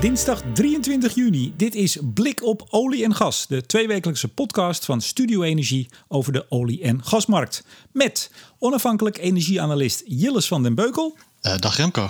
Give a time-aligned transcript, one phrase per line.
[0.00, 1.52] Dinsdag 23 juni.
[1.56, 6.46] Dit is Blik op olie en gas, de tweewekelijkse podcast van Studio Energie over de
[6.48, 7.64] olie- en gasmarkt.
[7.92, 11.16] Met onafhankelijk energieanalist Jilles van den Beukel.
[11.42, 12.08] Uh, dag Remco.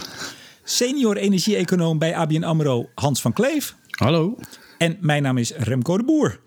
[0.64, 3.74] Senior energie-econoom bij ABN AMRO Hans van Kleef.
[3.90, 4.38] Hallo.
[4.78, 6.40] En mijn naam is Remco de Boer.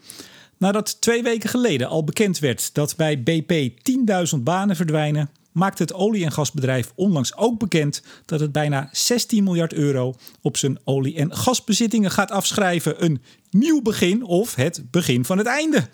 [0.57, 3.71] Nadat twee weken geleden al bekend werd dat bij BP
[4.35, 9.43] 10.000 banen verdwijnen, maakt het olie- en gasbedrijf onlangs ook bekend dat het bijna 16
[9.43, 13.03] miljard euro op zijn olie- en gasbezittingen gaat afschrijven.
[13.03, 15.87] Een nieuw begin of het begin van het einde.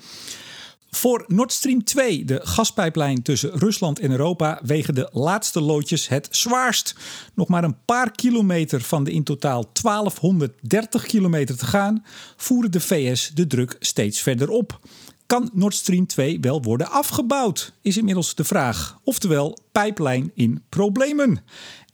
[0.91, 6.27] Voor Nord Stream 2, de gaspijplijn tussen Rusland en Europa, wegen de laatste loodjes het
[6.31, 6.95] zwaarst.
[7.33, 12.05] Nog maar een paar kilometer van de in totaal 1230 kilometer te gaan,
[12.35, 14.79] voeren de VS de druk steeds verder op.
[15.29, 17.73] Kan Nord Stream 2 wel worden afgebouwd?
[17.81, 18.99] Is inmiddels de vraag.
[19.03, 21.43] Oftewel, pijplijn in problemen.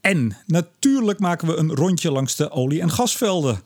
[0.02, 3.61] En natuurlijk maken we een rondje langs de olie- en gasvelden.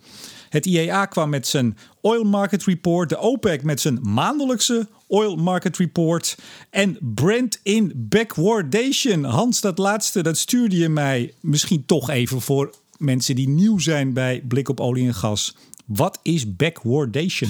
[0.50, 5.78] Het IEA kwam met zijn Oil Market Report, de OPEC met zijn maandelijkse Oil Market
[5.78, 6.38] Report
[6.70, 9.24] en Brent in backwardation.
[9.24, 14.14] Hans, dat laatste, dat stuurde je mij misschien toch even voor mensen die nieuw zijn
[14.14, 15.56] bij Blik op olie en gas.
[15.90, 17.50] Wat is backwardation?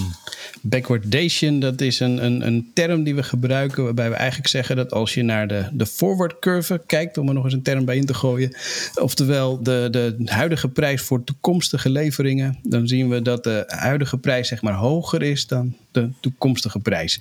[0.60, 4.92] Backwardation, dat is een, een, een term die we gebruiken waarbij we eigenlijk zeggen dat
[4.92, 7.96] als je naar de, de forward curve kijkt, om er nog eens een term bij
[7.96, 8.56] in te gooien,
[8.94, 14.48] oftewel de, de huidige prijs voor toekomstige leveringen, dan zien we dat de huidige prijs
[14.48, 17.20] zeg maar hoger is dan de toekomstige prijs.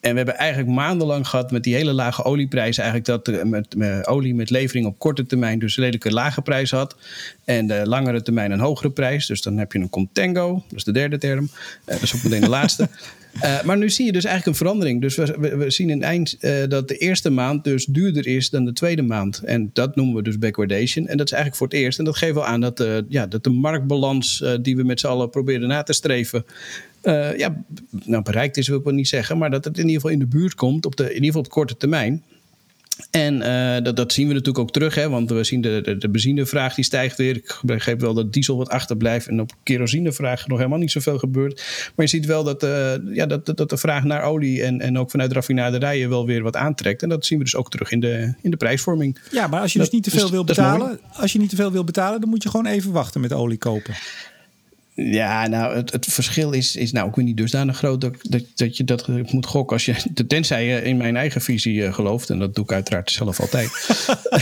[0.00, 2.82] En we hebben eigenlijk maandenlang gehad met die hele lage olieprijzen.
[2.82, 6.70] Eigenlijk dat met, met, olie met levering op korte termijn dus een redelijke lage prijs
[6.70, 6.96] had.
[7.44, 9.26] En de langere termijn een hogere prijs.
[9.26, 10.62] Dus dan heb je een contango.
[10.68, 11.44] Dat is de derde term.
[11.44, 12.88] Uh, dat is ook meteen de laatste.
[13.44, 15.00] Uh, maar nu zie je dus eigenlijk een verandering.
[15.00, 18.50] Dus we, we, we zien in eind uh, dat de eerste maand dus duurder is
[18.50, 19.38] dan de tweede maand.
[19.44, 21.06] En dat noemen we dus backwardation.
[21.06, 21.98] En dat is eigenlijk voor het eerst.
[21.98, 25.30] En dat geeft wel aan dat, ja, dat de marktbalans die we met z'n allen
[25.30, 26.44] proberen na te streven.
[27.02, 27.62] Uh, ja,
[28.04, 30.18] nou, bereikt is, wil ik wel niet zeggen, maar dat het in ieder geval in
[30.18, 32.22] de buurt komt, op de, in ieder geval op korte termijn.
[33.10, 35.98] En uh, dat, dat zien we natuurlijk ook terug, hè, want we zien de, de,
[35.98, 37.36] de benzinevraag die stijgt weer.
[37.36, 41.54] Ik begreep wel dat diesel wat achterblijft en op kerosinevraag nog helemaal niet zoveel gebeurt.
[41.96, 44.98] Maar je ziet wel dat, uh, ja, dat, dat de vraag naar olie en, en
[44.98, 47.02] ook vanuit raffinaderijen wel weer wat aantrekt.
[47.02, 49.18] En dat zien we dus ook terug in de, in de prijsvorming.
[49.30, 51.50] Ja, maar als je dat, dus niet te veel dus, wil betalen, als je niet
[51.50, 53.94] te veel wil betalen, dan moet je gewoon even wachten met olie kopen.
[55.02, 58.42] Ja, nou, het, het verschil is, is nou ook weer niet dusdanig groot dat, dat,
[58.54, 59.94] dat je dat moet gokken als je,
[60.26, 62.30] tenzij je in mijn eigen visie uh, gelooft.
[62.30, 63.70] En dat doe ik uiteraard zelf altijd.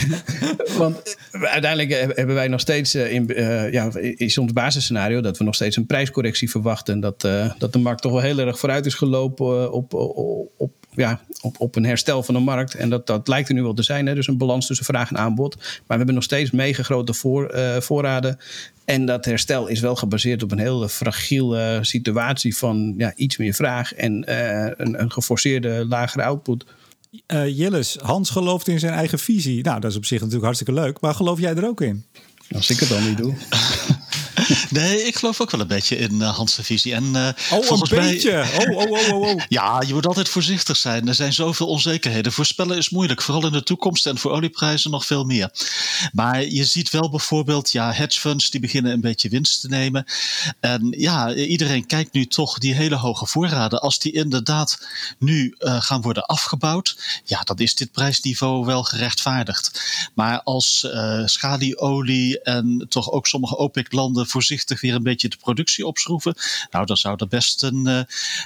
[0.78, 5.44] Want uiteindelijk hebben wij nog steeds, uh, in, uh, ja, is ons basisscenario dat we
[5.44, 7.00] nog steeds een prijscorrectie verwachten.
[7.00, 7.20] Dat,
[7.58, 11.60] dat de markt toch wel heel erg vooruit is gelopen op, op, op ja, op,
[11.60, 12.74] op een herstel van de markt.
[12.74, 14.06] En dat, dat lijkt er nu wel te zijn.
[14.06, 14.14] Hè?
[14.14, 15.56] Dus een balans tussen vraag en aanbod.
[15.56, 18.38] Maar we hebben nog steeds mega grote voor, uh, voorraden.
[18.84, 23.54] En dat herstel is wel gebaseerd op een hele fragiele situatie van ja, iets meer
[23.54, 26.64] vraag en uh, een, een geforceerde lagere output.
[27.26, 29.62] Uh, Jilles, Hans gelooft in zijn eigen visie.
[29.62, 31.00] Nou, dat is op zich natuurlijk hartstikke leuk.
[31.00, 32.04] Maar geloof jij er ook in?
[32.50, 33.34] Als ik het dan niet doe.
[34.70, 36.94] Nee, ik geloof ook wel een beetje in uh, Hans' visie.
[36.94, 38.32] En, uh, oh, een beetje.
[38.32, 38.66] Mij...
[38.66, 41.08] Oh, oh, oh, oh, ja, je moet altijd voorzichtig zijn.
[41.08, 42.32] Er zijn zoveel onzekerheden.
[42.32, 45.50] Voorspellen is moeilijk, vooral in de toekomst en voor olieprijzen nog veel meer.
[46.12, 50.04] Maar je ziet wel bijvoorbeeld, ja, hedge funds die beginnen een beetje winst te nemen.
[50.60, 53.80] En ja, iedereen kijkt nu toch die hele hoge voorraden.
[53.80, 54.86] Als die inderdaad
[55.18, 59.82] nu uh, gaan worden afgebouwd, ja, dan is dit prijsniveau wel gerechtvaardigd.
[60.14, 65.86] Maar als uh, schalieolie en toch ook sommige OPEC-landen voorzichtig weer een beetje de productie
[65.86, 66.34] opschroeven,
[66.70, 68.00] nou, dan zou er best een, uh,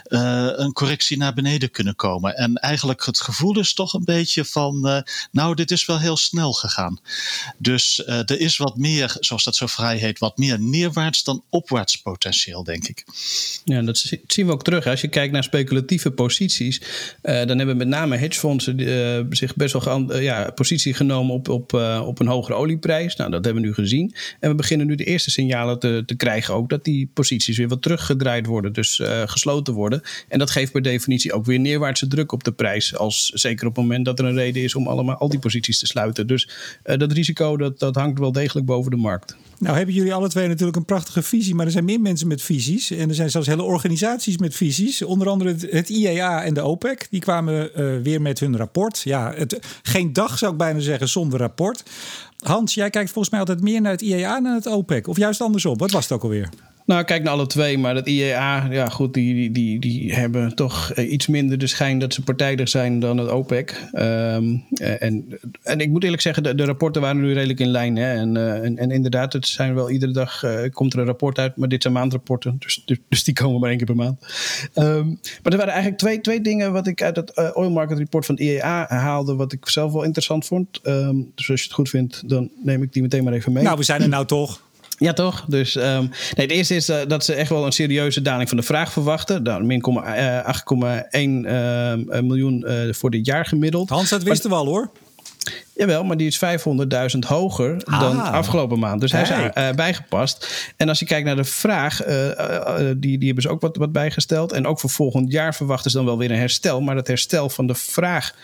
[0.09, 2.37] uh, een correctie naar beneden kunnen komen.
[2.37, 6.17] En eigenlijk het gevoel is toch een beetje van, uh, nou, dit is wel heel
[6.17, 7.01] snel gegaan.
[7.59, 11.97] Dus er is wat meer, zoals dat zo vrij heet, wat meer neerwaarts dan opwaarts
[11.97, 13.05] potentieel, denk ik.
[13.65, 14.87] Ja, dat zien we ook terug.
[14.87, 16.81] Als je kijkt naar speculatieve posities,
[17.23, 18.77] dan hebben met name hedgefondsen
[19.31, 21.73] zich best wel ja, positie genomen op, op,
[22.05, 23.17] op een hogere olieprijs.
[23.17, 24.15] Nou, dat hebben we nu gezien.
[24.41, 27.69] En we beginnen nu de eerste signalen te, te krijgen ook dat die posities weer
[27.69, 30.03] wat teruggedraaid worden, dus uh, gesloten worden.
[30.29, 33.77] En dat geeft per definitie ook weer neerwaartse druk op de prijs, als zeker op
[33.77, 36.27] het moment dat er een reden is om allemaal al die posities te sluiten.
[36.27, 36.49] Dus
[36.85, 39.37] uh, dat risico dat, dat hangt wel degelijk boven de markt.
[39.59, 42.43] Nou hebben jullie alle twee natuurlijk een prachtige visie, maar er zijn meer mensen met
[42.43, 42.91] visies.
[42.91, 45.03] En er zijn zelfs hele organisaties met visies.
[45.03, 47.07] Onder andere het, het IEA en de OPEC.
[47.11, 49.01] Die kwamen uh, weer met hun rapport.
[49.05, 51.83] Ja, het, geen dag zou ik bijna zeggen zonder rapport.
[52.43, 55.07] Hans, jij kijkt volgens mij altijd meer naar het IEA dan het OPEC.
[55.07, 55.79] Of juist andersom.
[55.79, 56.49] Wat was het ook alweer?
[56.87, 60.93] Nou, kijk naar alle twee, maar dat IEA, ja goed, die, die, die, hebben toch
[60.93, 63.89] eh, iets minder de schijn dat ze partijdig zijn dan het OPEC.
[63.93, 67.69] Ehm, eh, en, en ik moet eerlijk zeggen, de, de rapporten waren nu redelijk in
[67.69, 67.97] lijn.
[67.97, 68.15] Hè?
[68.15, 71.69] En, uh, en, inderdaad, het zijn wel iedere dag komt er een rapport uit, maar
[71.69, 74.21] dit zijn maandrapporten, dus, dus, dus die komen maar één keer per maand.
[74.75, 77.99] Um, maar er waren eigenlijk twee, twee dingen wat ik uit het uh, Oil Market
[77.99, 80.81] Report van IEA haalde, wat ik zelf wel interessant vond.
[80.83, 83.63] Um, dus als je het goed vindt, dan neem ik die meteen maar even mee.
[83.63, 84.61] Nou, we zijn er nou toch.
[85.03, 85.45] Ja, toch?
[85.49, 88.59] Dus um, nee, het eerste is uh, dat ze echt wel een serieuze daling van
[88.59, 89.43] de vraag verwachten.
[89.43, 93.89] Nou, min uh, 8,1 uh, miljoen uh, voor dit jaar gemiddeld.
[93.89, 94.91] Hans, dat wisten we al hoor.
[95.75, 96.41] Jawel, maar die is
[97.15, 98.01] 500.000 hoger ah.
[98.01, 99.01] dan afgelopen maand.
[99.01, 100.73] Dus hij is uh, bijgepast.
[100.77, 103.77] En als je kijkt naar de vraag, uh, uh, die, die hebben ze ook wat,
[103.77, 104.53] wat bijgesteld.
[104.53, 106.81] En ook voor volgend jaar verwachten ze dan wel weer een herstel.
[106.81, 108.35] Maar dat herstel van de vraag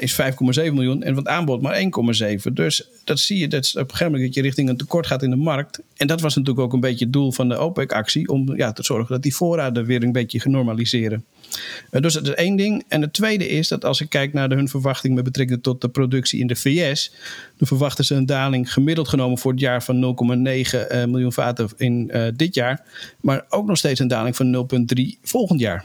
[0.00, 2.52] is 5,7 miljoen en van het aanbod maar 1,7.
[2.52, 5.22] Dus dat zie je, dat op een gegeven moment dat je richting een tekort gaat
[5.22, 5.80] in de markt.
[5.96, 8.28] En dat was natuurlijk ook een beetje het doel van de OPEC-actie.
[8.28, 11.24] Om ja, te zorgen dat die voorraden weer een beetje genormaliseren.
[11.90, 12.84] Uh, dus dat is één ding.
[12.88, 15.80] En het tweede is dat als ik kijk naar de, hun verwachting met betrekking tot
[15.80, 17.12] de productie in de VS,
[17.56, 20.00] dan verwachten ze een daling gemiddeld genomen voor het jaar van 0,9
[20.40, 22.82] uh, miljoen vaten in uh, dit jaar,
[23.20, 24.68] maar ook nog steeds een daling van
[24.98, 25.84] 0,3 volgend jaar.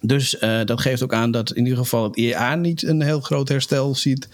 [0.00, 3.20] Dus uh, dat geeft ook aan dat in ieder geval het IEA niet een heel
[3.20, 4.28] groot herstel ziet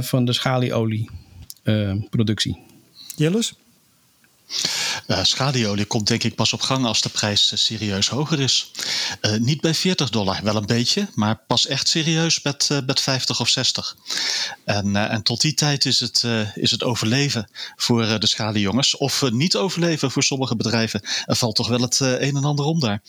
[0.00, 2.58] van de schalieolieproductie.
[3.16, 3.54] Jillis?
[5.06, 8.70] Uh, komt denk ik pas op gang als de prijs uh, serieus hoger is.
[9.20, 13.40] Uh, niet bij 40 dollar, wel een beetje, maar pas echt serieus met, met 50
[13.40, 13.96] of 60.
[14.64, 18.96] En, en tot die tijd is het, is het overleven voor de schaliejongens.
[18.96, 21.02] Of niet overleven voor sommige bedrijven.
[21.26, 23.02] Er valt toch wel het een en ander om daar.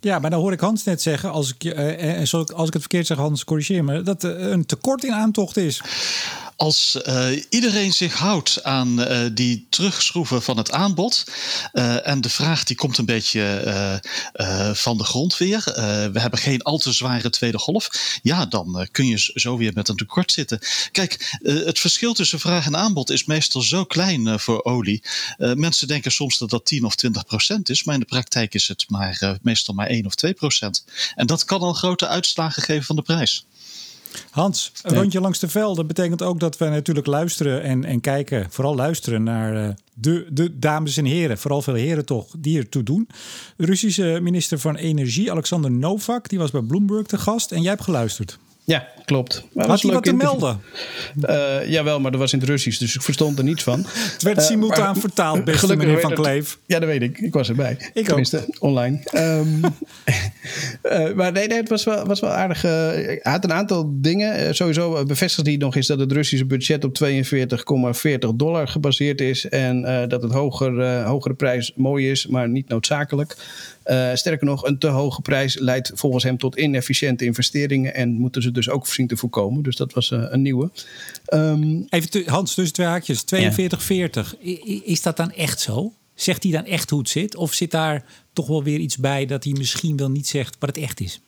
[0.00, 1.76] Ja, maar dan hoor ik Hans net zeggen, als ik,
[2.52, 5.80] als ik het verkeerd zeg, Hans, corrigeer me, dat er een tekort in aantocht is
[6.56, 11.24] als uh, iedereen zich houdt aan uh, die terugschroeven van het aanbod
[11.72, 14.00] uh, en de vraag die komt een beetje
[14.74, 15.62] van de grond weer,
[16.12, 19.88] we hebben geen al te zware tweede golf, ja, dan kun je zo weer met
[19.88, 20.58] een tekort zitten.
[20.92, 25.02] Kijk, het verschil tussen vraag en aanbod is meestal zo klein voor olie.
[25.36, 28.68] mensen denken soms dat dat 10 of 20 procent is, maar in de praktijk is
[28.68, 30.84] het maar, meestal maar 1 of 2 procent.
[31.14, 33.44] En dat kan al grote uitslagen geven van de prijs.
[34.30, 38.46] Hans, een rondje langs de velden betekent ook dat we natuurlijk luisteren en, en kijken,
[38.50, 43.08] vooral luisteren naar de, de dames en heren, vooral veel heren toch, die ertoe doen.
[43.56, 47.84] Russische minister van Energie, Alexander Novak, die was bij Bloomberg te gast en jij hebt
[47.84, 48.38] geluisterd.
[48.64, 49.44] Ja, klopt.
[49.52, 50.60] Maar Had hij wat te melden?
[51.28, 53.86] Uh, jawel, maar dat was in het Russisch, dus ik verstond er niets van.
[53.86, 56.58] Het werd uh, simultaan maar, vertaald, beste meneer Van Kleef.
[56.66, 57.18] Ja, dat weet ik.
[57.18, 57.76] Ik was erbij.
[57.92, 58.56] Ik Tenminste, ook.
[58.58, 59.00] online.
[59.16, 59.60] Um,
[60.82, 62.62] uh, maar nee, nee, het was wel, was wel aardig.
[62.62, 64.54] hij had een aantal dingen.
[64.54, 69.48] sowieso bevestigde hij nog eens dat het Russische budget op 42,40 dollar gebaseerd is.
[69.48, 73.36] En dat het hoger, hogere prijs mooi is, maar niet noodzakelijk.
[73.86, 78.42] Uh, sterker nog, een te hoge prijs leidt volgens hem tot inefficiënte investeringen en moeten
[78.42, 79.62] ze dus ook zien te voorkomen.
[79.62, 80.70] Dus dat was uh, een nieuwe.
[81.34, 83.22] Um, Even Hans, tussen twee haakjes.
[83.22, 84.36] 42, 40.
[84.84, 85.92] Is dat dan echt zo?
[86.14, 87.36] Zegt hij dan echt hoe het zit?
[87.36, 90.74] Of zit daar toch wel weer iets bij dat hij misschien wel niet zegt wat
[90.74, 91.20] het echt is?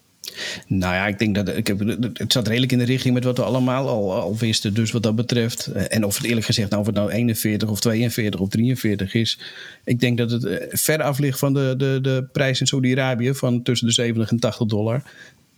[0.67, 1.79] Nou ja, ik denk dat ik heb,
[2.13, 4.75] het zat redelijk in de richting met wat we allemaal al, al wisten.
[4.75, 5.67] Dus wat dat betreft.
[5.67, 9.15] Eh, en of het eerlijk gezegd, nou, of het nou 41 of 42 of 43
[9.15, 9.39] is.
[9.85, 13.35] Ik denk dat het eh, ver af ligt van de, de, de prijs in Saudi-Arabië
[13.35, 15.03] van tussen de 70 en 80 dollar.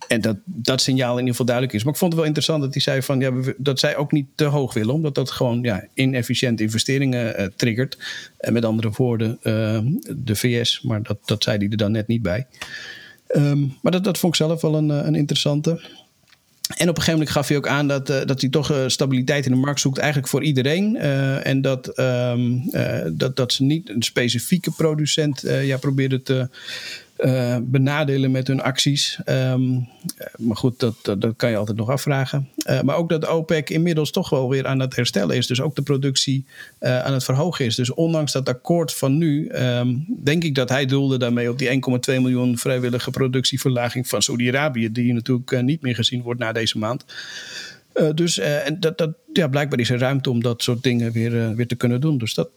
[0.07, 1.83] En dat dat signaal in ieder geval duidelijk is.
[1.83, 4.27] Maar ik vond het wel interessant dat hij zei van, ja, dat zij ook niet
[4.35, 4.93] te hoog willen.
[4.93, 7.97] Omdat dat gewoon ja, inefficiënte investeringen uh, triggert.
[8.37, 9.37] En met andere woorden,
[10.15, 10.81] de VS.
[10.81, 12.47] Maar dat, dat zei hij er dan net niet bij.
[13.35, 15.69] Um, maar dat, dat vond ik zelf wel een, een interessante.
[16.67, 18.83] En op een gegeven moment gaf hij ook aan dat, uh, dat hij toch uh,
[18.87, 20.95] stabiliteit in de markt zoekt, eigenlijk voor iedereen.
[21.43, 22.63] En dat, um,
[23.11, 26.49] dat, dat ze niet een specifieke producent ja, probeerden te,
[27.19, 29.19] uh, benadelen met hun acties.
[29.25, 29.87] Um,
[30.37, 32.49] maar goed, dat, dat, kan je altijd nog afvragen.
[32.69, 35.47] Uh, maar ook dat OPEC inmiddels toch wel weer aan het herstellen is.
[35.47, 36.45] Dus ook de productie
[36.79, 37.75] uh, aan het verhogen is.
[37.75, 41.69] Dus ondanks dat akkoord van nu, um, denk ik dat hij doelde daarmee op die
[41.69, 44.91] 1,2 miljoen vrijwillige productieverlaging van Saudi-Arabië.
[44.91, 47.05] Die natuurlijk niet meer gezien wordt na deze maand.
[47.99, 51.11] Uh, dus uh, en dat, dat, ja, blijkbaar is er ruimte om dat soort dingen
[51.11, 52.17] weer, uh, weer te kunnen doen.
[52.17, 52.49] Dus dat,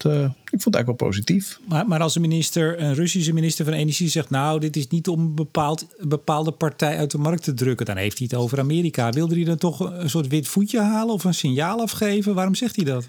[0.51, 1.61] ik vond eigenlijk wel positief.
[1.69, 4.31] Maar, maar als een minister, een Russische minister van Energie zegt...
[4.31, 7.87] nou, dit is niet om een, bepaald, bepaalde partij uit de markt te drukken...
[7.87, 9.11] dan heeft hij het over Amerika.
[9.11, 12.35] Wilde hij dan toch een soort wit voetje halen of een signaal afgeven?
[12.35, 13.07] Waarom zegt hij dat?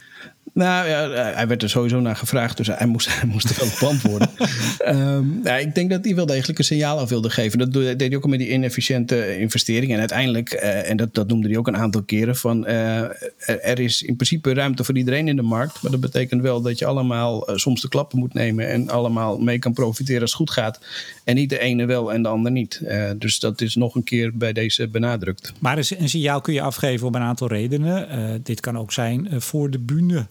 [0.53, 3.67] Nou ja, hij werd er sowieso naar gevraagd, dus hij moest, hij moest er wel
[3.67, 4.29] op antwoorden.
[5.15, 7.59] um, nou, ik denk dat hij wel degelijk een signaal af wilde geven.
[7.59, 9.93] Dat deed hij ook met die inefficiënte investeringen.
[9.93, 13.01] En uiteindelijk, uh, en dat, dat noemde hij ook een aantal keren, van uh,
[13.45, 15.81] er is in principe ruimte voor iedereen in de markt.
[15.81, 19.37] Maar dat betekent wel dat je allemaal uh, soms de klappen moet nemen en allemaal
[19.37, 20.79] mee kan profiteren als het goed gaat.
[21.23, 22.81] En niet de ene wel en de ander niet.
[23.17, 25.53] dus dat is nog een keer bij deze benadrukt.
[25.59, 28.41] Maar een signaal kun je afgeven om een aantal redenen.
[28.43, 30.27] dit kan ook zijn voor de bühne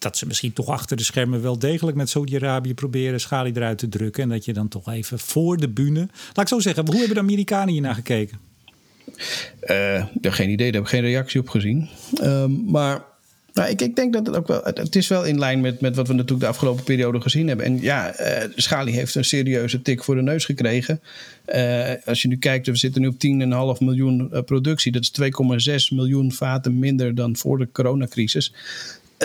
[0.00, 3.88] dat ze misschien toch achter de schermen wel degelijk met Saudi-Arabië proberen schalie eruit te
[3.88, 4.22] drukken.
[4.22, 6.08] En dat je dan toch even voor de bühne.
[6.26, 8.38] Laat ik zo zeggen, hoe hebben de Amerikanen hier naar gekeken?
[9.64, 11.88] Uh, geen idee, daar heb ik geen reactie op gezien.
[12.22, 13.04] Um, maar
[13.52, 14.60] nou, ik, ik, denk dat het ook wel.
[14.64, 17.66] Het is wel in lijn met, met wat we natuurlijk de afgelopen periode gezien hebben.
[17.66, 21.00] En ja, uh, Schali heeft een serieuze tik voor de neus gekregen.
[21.54, 24.92] Uh, als je nu kijkt, we zitten nu op 10,5 miljoen productie.
[24.92, 25.12] Dat is
[25.90, 28.52] 2,6 miljoen vaten minder dan voor de coronacrisis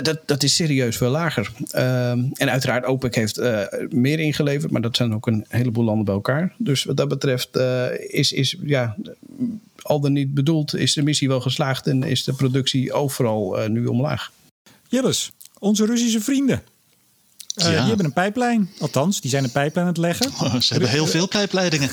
[0.04, 1.52] dat, dat is serieus veel lager.
[1.76, 6.06] Uh, en uiteraard, OPEC heeft uh, meer ingeleverd, maar dat zijn ook een heleboel landen
[6.06, 6.54] bij elkaar.
[6.58, 8.96] Dus wat dat betreft uh, is, is ja,
[9.82, 13.70] al dan niet bedoeld, is de missie wel geslaagd en is de productie overal uh,
[13.70, 14.32] nu omlaag.
[14.88, 16.64] Jilles, onze Russische vrienden.
[17.56, 18.70] Uh, Die hebben een pijplijn.
[18.80, 20.28] Althans, die zijn een pijplijn aan het leggen.
[20.28, 21.90] Oh, ze hebben heel veel pijpleidingen.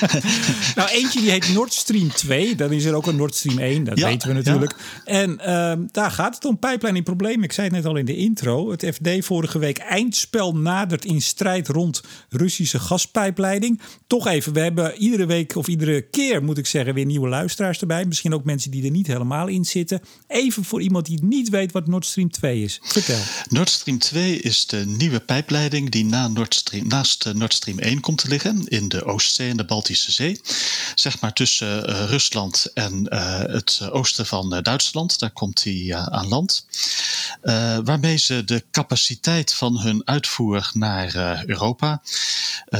[0.76, 2.54] nou, eentje die heet Nord Stream 2.
[2.54, 3.84] Dan is er ook een Nord Stream 1.
[3.84, 4.74] Dat ja, weten we natuurlijk.
[5.04, 5.12] Ja.
[5.12, 6.58] En uh, daar gaat het om.
[6.58, 7.42] Pijplijn in probleem.
[7.42, 8.70] Ik zei het net al in de intro.
[8.70, 13.80] Het FD vorige week eindspel nadert in strijd rond Russische gaspijpleiding.
[14.06, 17.80] Toch even, we hebben iedere week of iedere keer moet ik zeggen weer nieuwe luisteraars
[17.80, 18.04] erbij.
[18.04, 20.00] Misschien ook mensen die er niet helemaal in zitten.
[20.26, 22.80] Even voor iemand die niet weet wat Nord Stream 2 is.
[22.82, 23.20] Vertel.
[23.48, 27.78] Nord Stream 2 is de de nieuwe pijpleiding die na Nord Stream, naast Nord Stream
[27.78, 30.40] 1 komt te liggen in de Oostzee en de Baltische Zee.
[30.94, 35.18] Zeg maar tussen uh, Rusland en uh, het oosten van Duitsland.
[35.18, 36.66] Daar komt die aan land.
[37.84, 42.02] waarmee ze de capaciteit van hun uitvoer naar Europa,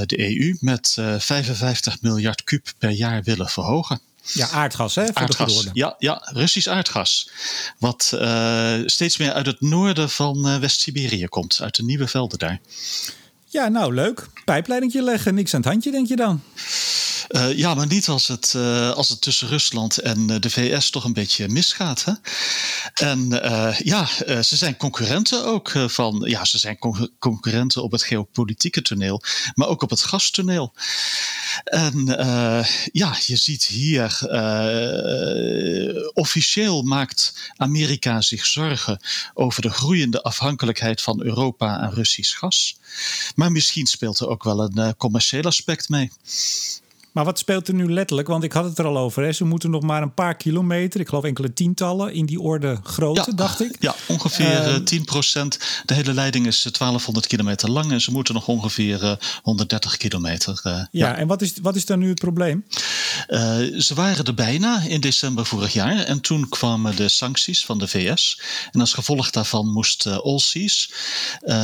[0.06, 4.00] de EU, met 55 miljard kub per jaar willen verhogen.
[4.32, 5.14] Ja, aardgas, hè?
[5.14, 5.66] Aardgas.
[5.72, 7.30] Ja, ja, Russisch aardgas.
[7.78, 12.38] Wat uh, steeds meer uit het noorden van uh, West-Siberië komt, uit de nieuwe velden
[12.38, 12.60] daar.
[13.44, 14.26] Ja, nou leuk.
[14.44, 16.42] Pijpleidingje leggen, niks aan het handje, denk je dan?
[17.28, 20.90] Uh, ja, maar niet als het, uh, als het tussen Rusland en uh, de VS
[20.90, 22.04] toch een beetje misgaat.
[22.04, 22.12] Hè?
[22.94, 23.28] En
[23.82, 24.06] ja,
[24.42, 26.22] ze zijn concurrenten ook van.
[26.24, 29.22] Ja, ze zijn con concurrenten op het geopolitieke toneel,
[29.54, 30.74] maar ook op het gastoneel.
[31.64, 32.04] En
[32.92, 34.20] ja, je ziet hier.
[36.14, 39.00] officieel maakt Amerika zich zorgen
[39.34, 42.76] over de groeiende afhankelijkheid van Europa aan Russisch gas.
[43.34, 46.10] Maar misschien speelt er ook wel een commercieel aspect mee.
[47.16, 48.28] Maar wat speelt er nu letterlijk?
[48.28, 49.22] Want ik had het er al over.
[49.22, 49.32] Hè.
[49.32, 53.30] Ze moeten nog maar een paar kilometer, ik geloof enkele tientallen, in die orde grootte,
[53.30, 53.76] ja, dacht ik.
[53.80, 55.58] Ja, ongeveer uh, 10 procent.
[55.84, 60.60] De hele leiding is 1200 kilometer lang en ze moeten nog ongeveer uh, 130 kilometer.
[60.66, 62.64] Uh, ja, ja, en wat is, wat is dan nu het probleem?
[63.78, 67.88] Ze waren er bijna in december vorig jaar en toen kwamen de sancties van de
[67.88, 68.40] VS.
[68.72, 70.92] En als gevolg daarvan moest Allseas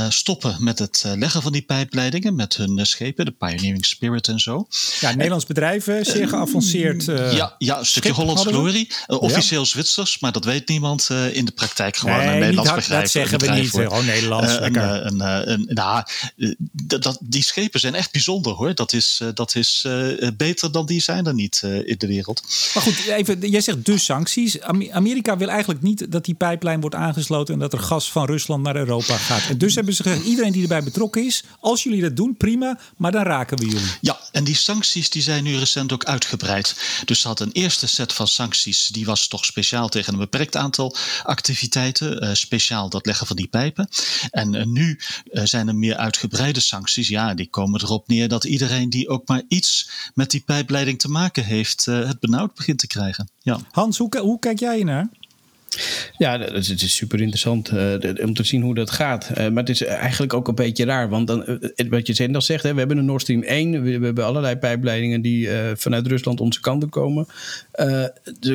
[0.08, 4.66] stoppen met het leggen van die pijpleidingen met hun schepen, de Pioneering Spirit en zo.
[5.00, 5.12] Ja,
[5.48, 7.04] Nederlands bedrijven, zeer geavanceerd.
[7.34, 8.88] ja, ja, een stukje Hollands Glory.
[9.06, 9.66] officieel ja.
[9.66, 13.02] Zwitsers, maar dat weet niemand in de praktijk gewoon nee, een Nederlands hard, bedrijf.
[13.02, 13.70] Dat zeggen we niet.
[13.70, 14.52] Gewoon oh, Nederlands.
[14.52, 16.04] een, een, een, nou,
[16.86, 18.74] dat, die schepen zijn echt bijzonder hoor.
[18.74, 19.86] Dat is, dat is
[20.36, 22.42] beter dan die zijn er niet in de wereld.
[22.74, 24.60] Maar goed, even, jij zegt dus sancties.
[24.90, 28.62] Amerika wil eigenlijk niet dat die pijplijn wordt aangesloten en dat er gas van Rusland
[28.62, 29.48] naar Europa gaat.
[29.48, 32.78] En dus hebben ze gezegd, iedereen die erbij betrokken is, als jullie dat doen, prima,
[32.96, 33.90] maar dan raken we jullie.
[34.00, 37.02] Ja, en die sancties die zijn nu recent ook uitgebreid.
[37.04, 40.56] Dus ze had een eerste set van sancties, die was toch speciaal tegen een beperkt
[40.56, 43.88] aantal activiteiten, uh, speciaal dat leggen van die pijpen.
[44.30, 47.08] En uh, nu uh, zijn er meer uitgebreide sancties.
[47.08, 51.08] Ja, die komen erop neer dat iedereen die ook maar iets met die pijpleiding te
[51.08, 53.30] maken heeft, het benauwd begint te krijgen.
[53.38, 53.58] Ja.
[53.70, 55.08] Hans, hoe, hoe kijk jij naar?
[56.18, 59.30] Ja, het is super interessant uh, om te zien hoe dat gaat.
[59.30, 61.08] Uh, maar het is eigenlijk ook een beetje raar.
[61.08, 63.82] Want dan, uh, wat je net zegt, hè, we hebben een Nord Stream 1.
[63.82, 67.26] We, hebben allerlei pijpleidingen die vanuit Rusland onze kant op komen.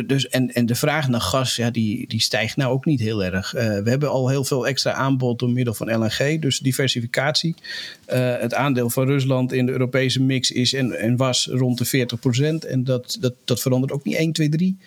[0.05, 3.23] dus, en, en de vraag naar gas, ja, die, die stijgt nou ook niet heel
[3.23, 3.51] erg.
[3.51, 6.41] we hebben al heel veel extra aanbod door middel van LNG.
[6.41, 7.55] Dus diversificatie.
[8.05, 12.07] het aandeel van Rusland in de Europese mix is en, en was rond de
[12.63, 14.77] 40% En dat, dat, dat verandert ook niet 1, 2, 3.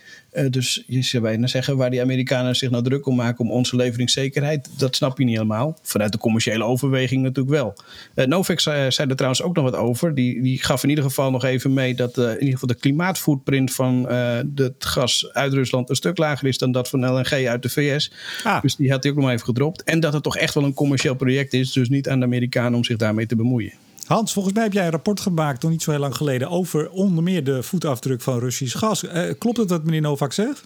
[0.51, 3.77] Dus je zou bijna zeggen, waar die Amerikanen zich nou druk om maken om onze
[3.77, 5.79] leveringszekerheid, dat snap je niet helemaal.
[5.83, 7.75] Vanuit de commerciële overweging natuurlijk wel.
[8.15, 10.15] Uh, Novak zei, zei, er trouwens ook nog wat over.
[10.15, 13.73] Die, die gaf in ieder geval nog even mee dat in ieder geval de klimaatfootprint
[13.73, 14.09] van
[14.55, 18.13] het gas uit Rusland een stuk lager is dan dat van LNG uit de VS.
[18.45, 18.63] Ah.
[18.63, 19.83] Dus die had hij ook nog even gedropt.
[19.83, 22.75] En dat het toch echt wel een commercieel project is, dus niet aan de Amerikanen
[22.75, 23.73] om zich daarmee te bemoeien.
[24.11, 26.91] Hans, volgens mij heb jij een rapport gemaakt, nog niet zo heel lang geleden, over
[26.91, 29.03] onder meer de voetafdruk van Russisch gas.
[29.03, 30.61] Uh, klopt het wat meneer Novak zegt?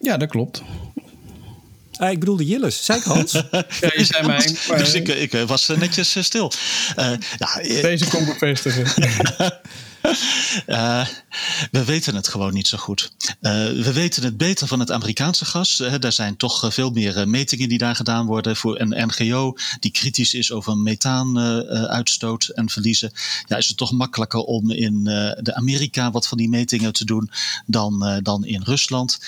[0.00, 0.62] Ja, dat klopt.
[2.00, 2.84] Uh, ik bedoelde Jilles.
[2.84, 3.32] Zei ik Hans?
[3.80, 4.56] ja, je zei mij.
[4.68, 4.78] Maar...
[4.78, 6.52] Dus ik, ik was netjes stil.
[6.98, 8.86] Uh, ja, Deze komt bevestigen.
[10.66, 11.06] Uh,
[11.76, 13.12] we weten het gewoon niet zo goed.
[13.40, 15.80] Uh, we weten het beter van het Amerikaanse gas.
[15.80, 19.90] Uh, er zijn toch veel meer metingen die daar gedaan worden voor een NGO die
[19.90, 23.12] kritisch is over methaanuitstoot en verliezen.
[23.46, 25.04] Ja, is het toch makkelijker om in
[25.40, 27.30] de Amerika wat van die metingen te doen
[27.66, 29.18] dan, dan in Rusland.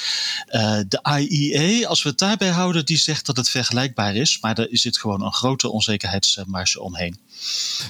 [0.88, 4.69] de IEA, als we het daarbij houden, die zegt dat het vergelijkbaar is, maar er
[4.71, 7.19] zit gewoon een grote onzekerheidsmarge omheen.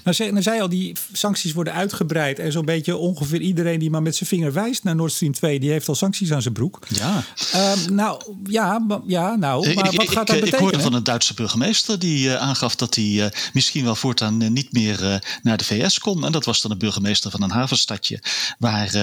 [0.04, 2.38] Nou, zei, nou zei al, die sancties worden uitgebreid.
[2.38, 5.60] En zo'n beetje ongeveer iedereen die maar met zijn vinger wijst naar Nord Stream 2,
[5.60, 6.78] die heeft al sancties aan zijn broek.
[6.88, 7.24] Ja.
[7.54, 10.46] Um, nou, ja, ja, nou, maar wat gaat dat betekenen?
[10.46, 14.42] Ik hoorde van een Duitse burgemeester die uh, aangaf dat hij uh, misschien wel voortaan
[14.42, 16.24] uh, niet meer naar de VS kon.
[16.24, 18.22] En dat was dan een burgemeester van een havenstadje,
[18.58, 18.94] waar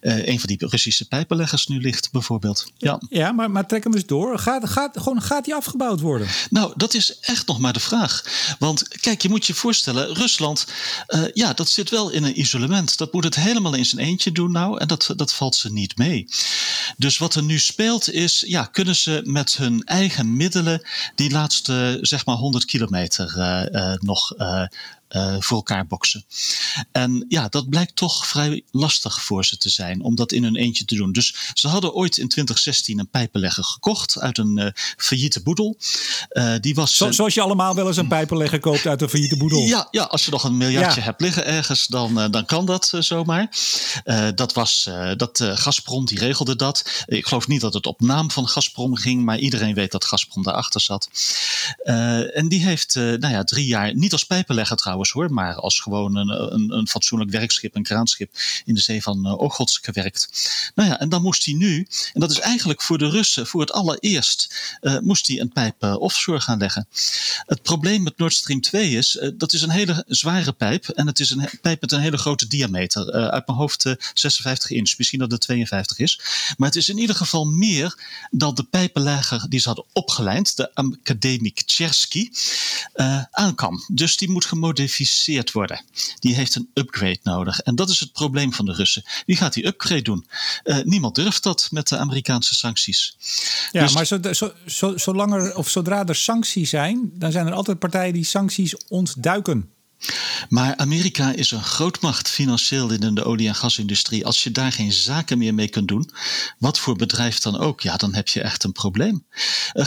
[0.00, 2.72] een van die Russische pijpenleggers nu ligt, bijvoorbeeld.
[2.76, 4.38] Ja, ja maar, maar trek hem eens door.
[4.38, 6.26] Gaat, gaat, gewoon, gaat die afgebouwd worden?
[6.50, 8.24] Nou, dat is echt nog maar de vraag.
[8.58, 10.66] Want kijk, je moet je voorstellen Rusland,
[11.08, 12.98] uh, ja, dat zit wel in een isolement.
[12.98, 15.96] Dat moet het helemaal in zijn eentje doen nou en dat, dat valt ze niet
[15.96, 16.28] mee.
[16.96, 21.98] Dus wat er nu speelt is, ja, kunnen ze met hun eigen middelen die laatste,
[22.00, 24.32] zeg maar, 100 kilometer uh, nog
[25.16, 26.24] uh, voor elkaar boksen.
[26.92, 30.56] En ja, dat blijkt toch vrij lastig voor ze te zijn om dat in hun
[30.56, 31.12] eentje te doen.
[31.12, 35.78] Dus ze hadden ooit in 2016 een pijpenlegger gekocht uit een uh, failliete boedel.
[36.30, 39.36] Uh, die was, Zo, zoals je allemaal wel eens een pijpenlegger koopt uit een failliete
[39.36, 39.60] boedel.
[39.60, 43.48] Ja, ja als je nog een miljardje hebt liggen ergens, dan, dan kan dat zomaar.
[44.34, 47.04] dat was dat Gazprom, die regelde dat.
[47.06, 50.42] Ik geloof niet dat het op naam van Gazprom ging, maar iedereen weet dat Gazprom
[50.42, 51.08] daarachter zat.
[52.34, 56.54] en die heeft nou ja, drie jaar, niet als pijpenlegger trouwens, maar als gewoon een,
[56.54, 58.30] een, een fatsoenlijk werkschip, een kraanschip
[58.64, 60.28] in de zee van uh, Ochots gewerkt.
[60.74, 63.60] Nou ja, en dan moest hij nu, en dat is eigenlijk voor de Russen voor
[63.60, 66.88] het allereerst, uh, moest hij een pijp uh, offshore gaan leggen.
[67.46, 71.20] Het probleem met Nord Stream 2 is, dat is een hele zware pijp en het
[71.20, 73.12] is een pijp met een hele grote diameter.
[73.12, 73.82] uit mijn hoofd
[74.14, 76.20] 56 inch, misschien dat het 52 is.
[76.56, 77.98] Maar het is in ieder geval meer
[78.30, 82.30] dan de pijpenlegger die ze hadden opgeleid, de Academic Chersky,
[83.30, 83.84] aan kan.
[83.92, 85.84] Dus die moet gemodificeerd gemodificeerd worden.
[86.18, 87.60] Die heeft een upgrade nodig.
[87.60, 89.04] En dat is het probleem van de Russen.
[89.26, 90.26] Wie gaat die upgrade doen?
[90.64, 93.16] Uh, niemand durft dat met de Amerikaanse sancties.
[93.72, 97.46] Ja, dus maar zo, zo, zo, zolang er, of zodra er sancties zijn, dan zijn
[97.46, 99.70] er altijd partijen die sancties ontduiken.
[100.48, 104.26] Maar Amerika is een grootmacht financieel in de olie- en gasindustrie.
[104.26, 106.10] Als je daar geen zaken meer mee kunt doen,
[106.58, 109.24] wat voor bedrijf dan ook, ja, dan heb je echt een probleem.
[109.74, 109.86] Uh,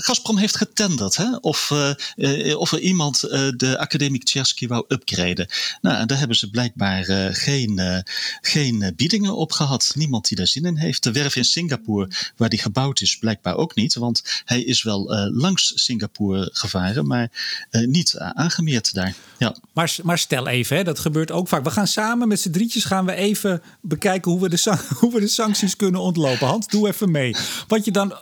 [0.00, 1.70] Gazprom heeft getenderd hè, of,
[2.16, 3.20] uh, of er iemand
[3.56, 5.48] de Academic Tversky wou upgraden.
[5.80, 7.04] Nou, daar hebben ze blijkbaar
[7.34, 8.04] geen,
[8.40, 9.92] geen biedingen op gehad.
[9.94, 11.02] Niemand die daar zin in heeft.
[11.02, 13.94] De werf in Singapore, waar die gebouwd is, blijkbaar ook niet.
[13.94, 17.30] Want hij is wel langs Singapore gevaren, maar
[17.70, 19.07] niet aangemeerd daar.
[19.38, 19.56] Ja.
[19.72, 21.64] Maar, maar stel even, hè, dat gebeurt ook vaak.
[21.64, 25.20] We gaan samen met z'n drietjes gaan we even bekijken hoe we, de, hoe we
[25.20, 26.46] de sancties kunnen ontlopen.
[26.46, 27.36] Hans, doe even mee.
[27.68, 28.14] Wat je dan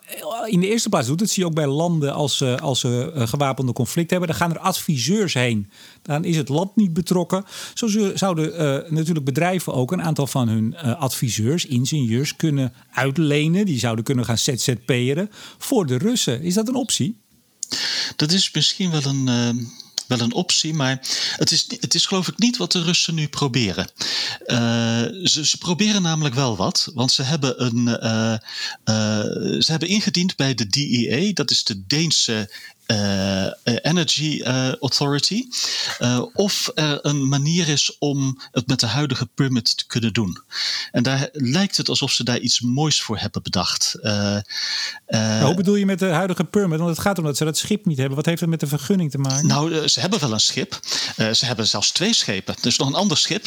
[0.47, 3.27] in de eerste plaats doet, dat zie je ook bij landen als, als ze uh,
[3.27, 4.29] gewapende conflict hebben.
[4.29, 5.71] Dan gaan er adviseurs heen.
[6.03, 7.45] Dan is het land niet betrokken.
[7.75, 13.67] Zo zouden uh, natuurlijk bedrijven ook een aantal van hun uh, adviseurs, ingenieurs, kunnen uitlenen.
[13.67, 16.43] Die zouden kunnen gaan ZZP'eren voor de Russen.
[16.43, 17.21] Is dat een optie?
[18.17, 19.29] Dat is misschien wel een
[20.07, 21.01] wel een optie, maar
[21.37, 23.89] het is, het is geloof ik niet wat de Russen nu proberen.
[24.47, 24.59] Uh,
[25.25, 28.33] ze, ze, proberen namelijk wel wat, want ze hebben, een, uh,
[28.85, 32.51] uh, ze hebben ingediend bij de DEA, dat is de Deense
[32.87, 35.45] uh, Energy uh, Authority.
[35.99, 40.43] Uh, of er een manier is om het met de huidige permit te kunnen doen.
[40.93, 43.97] En daar lijkt het alsof ze daar iets moois voor hebben bedacht.
[45.41, 46.79] hoe bedoel je met de huidige permit?
[46.79, 48.17] Want het gaat om dat ze dat schip niet hebben.
[48.17, 49.47] Wat heeft het met de vergunning te maken?
[49.47, 50.81] Nou, ze hebben wel een schip.
[51.17, 52.55] ze hebben zelfs twee schepen.
[52.63, 53.45] Is nog een ander schip.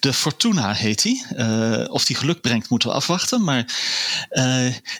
[0.00, 1.24] de Fortuna heet die.
[1.88, 3.44] of die geluk brengt, moeten we afwachten.
[3.44, 3.74] Maar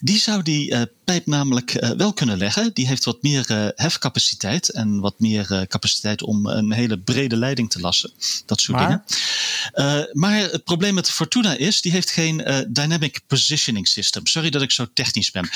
[0.01, 0.75] die zou die
[1.11, 2.71] pijp namelijk wel kunnen leggen.
[2.73, 7.37] Die heeft wat meer uh, hefcapaciteit en wat meer uh, capaciteit om een hele brede
[7.37, 8.11] leiding te lassen.
[8.47, 9.03] Dat soort Maar?
[9.75, 10.11] dingen.
[10.13, 14.27] maar het probleem met Fortuna is, die heeft geen dynamic positioning system.
[14.27, 15.49] Sorry dat ik zo technisch ben.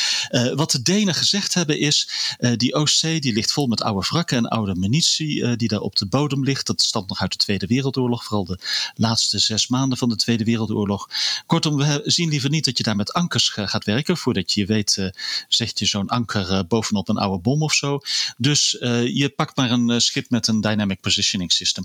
[0.56, 2.08] wat de Denen gezegd hebben is,
[2.56, 6.06] die Oostzee die ligt vol met oude wrakken en oude munitie die daar op de
[6.06, 6.66] bodem ligt.
[6.66, 8.58] Dat stamt nog uit de Tweede Wereldoorlog, vooral de
[8.94, 11.08] laatste zes maanden van de Tweede Wereldoorlog.
[11.46, 14.16] Kortom, we zien liever niet dat je daar met ankers gaat werken.
[14.16, 15.10] Voordat je weet,
[15.48, 18.00] zet je zo'n anker uh, bovenop een oude bom of zo.
[18.37, 21.85] Dus uh, je pakt maar een schip met een dynamic positioning system.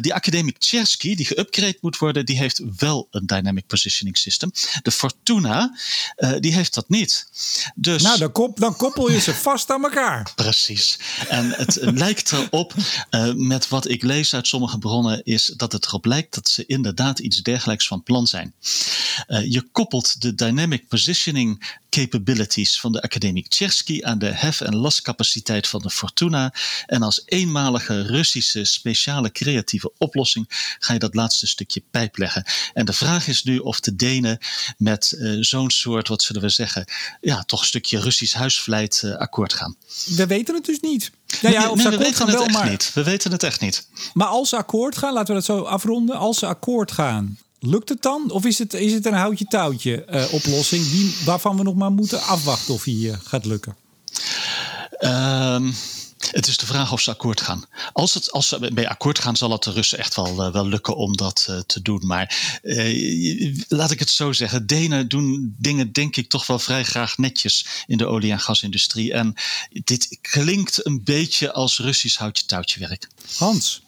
[0.00, 4.50] die Academic Chersky, die geüpgrade moet worden, die heeft wel een dynamic positioning system.
[4.82, 5.78] De Fortuna,
[6.40, 7.26] die heeft dat niet.
[7.74, 10.32] Dus, nou, dan, kop, dan koppel je ze vast aan elkaar.
[10.34, 10.98] Precies.
[11.28, 12.74] En het lijkt erop,
[13.34, 17.18] met wat ik lees uit sommige bronnen, is dat het erop lijkt dat ze inderdaad
[17.18, 18.54] iets dergelijks van plan zijn.
[19.26, 25.68] je koppelt de dynamic positioning capabilities van de Academic Tchersky aan de hef- en lastcapaciteit
[25.68, 26.54] van de Fortuna.
[26.86, 30.46] En als eenmalige Russische speciale creatieve oplossing
[30.78, 32.44] ga je dat laatste stukje pijp leggen.
[32.74, 34.38] En de vraag is nu of de Denen
[34.78, 36.84] met uh, zo'n soort, wat zullen we zeggen,
[37.20, 39.76] ja, toch een stukje Russisch huisvleit uh, akkoord gaan.
[40.06, 41.10] We weten het dus niet.
[41.40, 42.70] Ja, ja, nee, nee, we weten het wel, echt maar...
[42.70, 42.90] niet.
[42.94, 43.88] We weten het echt niet.
[44.12, 46.16] Maar als ze akkoord gaan, laten we dat zo afronden.
[46.18, 48.30] Als ze akkoord gaan, Lukt het dan?
[48.30, 52.22] Of is het, is het een houtje-touwtje uh, oplossing die, waarvan we nog maar moeten
[52.22, 53.76] afwachten of die uh, gaat lukken?
[55.00, 55.74] Um,
[56.30, 57.64] het is de vraag of ze akkoord gaan.
[57.92, 60.66] Als, het, als ze bij akkoord gaan, zal het de Russen echt wel, uh, wel
[60.66, 62.06] lukken om dat te doen.
[62.06, 62.58] Maar
[63.68, 64.66] laat ik het zo zeggen.
[64.66, 69.12] Denen doen dingen, denk ik, toch wel vrij graag netjes in de olie- en gasindustrie.
[69.12, 69.34] En
[69.84, 73.08] dit klinkt een beetje als Russisch houtje-touwtje werk.
[73.36, 73.82] Hans,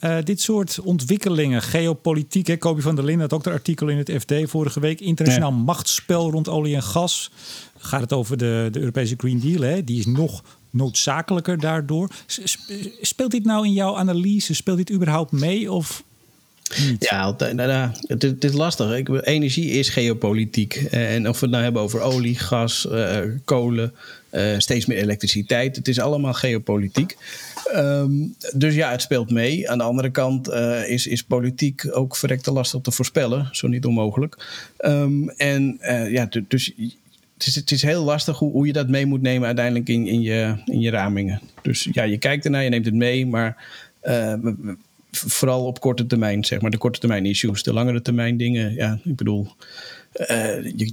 [0.00, 2.46] uh, dit soort ontwikkelingen, geopolitiek.
[2.46, 5.00] Hè, van der Linden had ook een artikel in het FD vorige week.
[5.00, 7.30] Internationaal machtsspel rond olie en gas.
[7.78, 9.60] Gaat het over de, de Europese Green Deal?
[9.60, 9.84] Hè?
[9.84, 12.10] Die is nog noodzakelijker daardoor.
[13.00, 14.54] Speelt dit nou in jouw analyse?
[14.54, 15.72] Speelt dit überhaupt mee?
[15.72, 16.02] Of
[16.86, 17.04] niet?
[17.04, 19.08] Ja, nou, nou, het, het, is lastig.
[19.22, 20.74] Energie is geopolitiek.
[20.90, 23.94] En of we het nou hebben over olie, gas, uh, kolen,
[24.32, 25.76] uh, steeds meer elektriciteit.
[25.76, 27.16] Het is allemaal geopolitiek.
[27.74, 29.70] Um, dus ja, het speelt mee.
[29.70, 33.48] Aan de andere kant uh, is, is politiek ook verrekte lastig te voorspellen.
[33.52, 34.46] Zo niet onmogelijk.
[34.80, 36.72] Um, en uh, ja, dus
[37.34, 40.06] het is, het is heel lastig hoe, hoe je dat mee moet nemen uiteindelijk in,
[40.06, 41.40] in, je, in je ramingen.
[41.62, 43.64] Dus ja, je kijkt ernaar, je neemt het mee, maar
[45.10, 47.62] vooral op korte termijn, zeg maar, de korte termijn issues.
[47.62, 49.48] De langere termijn dingen, ja, ik bedoel,
[50.76, 50.92] je,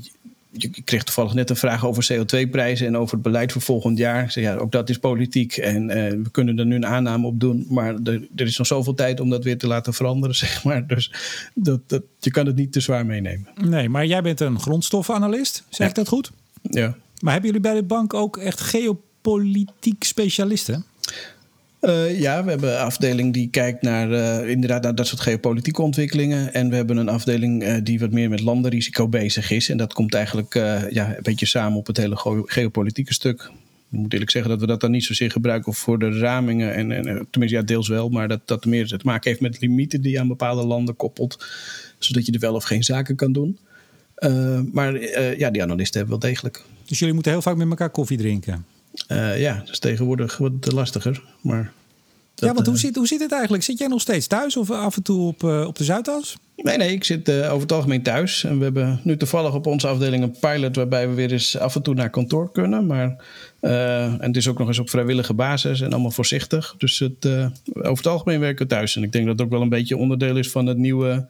[0.58, 4.24] je kreeg toevallig net een vraag over CO2-prijzen en over het beleid voor volgend jaar.
[4.24, 7.28] Ik zei, ja, ook dat is politiek en uh, we kunnen er nu een aanname
[7.28, 7.66] op doen.
[7.70, 10.88] Maar er, er, is nog zoveel tijd om dat weer te laten veranderen, zeg maar.
[10.88, 11.12] Dus
[11.54, 13.48] dat, dat, je kan het niet te zwaar meenemen.
[13.56, 15.86] Nee, maar jij bent een grondstoffenanalist, zeg ja.
[15.86, 16.32] ik dat goed?
[16.62, 16.96] Ja.
[17.20, 20.86] Maar hebben jullie bij de bank ook echt geopolitiek specialisten?
[21.86, 25.82] Uh, ja, we hebben een afdeling die kijkt naar uh, inderdaad naar dat soort geopolitieke
[25.82, 26.54] ontwikkelingen.
[26.54, 29.70] En we hebben een afdeling uh, die wat meer met landenrisico bezig is.
[29.70, 30.54] En dat komt eigenlijk
[30.90, 33.52] ja, een beetje samen op het hele geopolitieke stuk.
[33.92, 36.74] Ik moet eerlijk zeggen dat we dat dan niet zozeer gebruiken voor de ramingen.
[36.74, 38.10] En, en tenminste, ja, deels wel.
[38.10, 41.46] Maar dat dat meer te maken heeft met limieten die je aan bepaalde landen koppelt.
[41.98, 43.60] Zodat je er wel of geen zaken kan doen.
[44.72, 45.00] maar
[45.38, 46.64] ja, die analisten hebben wel degelijk.
[46.86, 48.66] Dus jullie moeten heel vaak met elkaar koffie drinken?
[49.08, 51.22] Uh, ja, dat is tegenwoordig wat lastiger.
[51.42, 51.72] Maar
[52.36, 53.64] dat, ja, want hoe, uh, zit, hoe zit het eigenlijk?
[53.64, 56.38] Zit jij nog steeds thuis of af en toe op, uh, op de Zuidas?
[56.56, 58.44] Nee, nee, ik zit over het algemeen thuis.
[58.44, 61.76] En we hebben nu toevallig op onze afdeling een pilot waarbij we weer eens af
[61.76, 62.86] en toe naar kantoor kunnen.
[62.86, 63.16] Maar,
[63.60, 66.76] en het is ook nog eens op vrijwillige basis en allemaal voorzichtig.
[66.78, 67.26] Dus het,
[67.74, 68.96] over het algemeen werken we thuis.
[68.96, 71.28] En ik denk dat het ook wel een beetje onderdeel is van het nieuwe,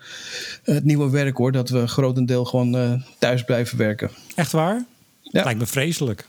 [0.64, 1.52] het nieuwe werk hoor.
[1.52, 4.10] Dat we grotendeel gewoon thuis blijven werken.
[4.36, 4.86] Echt waar?
[5.22, 5.44] Ja.
[5.44, 6.28] Lijkt me vreselijk.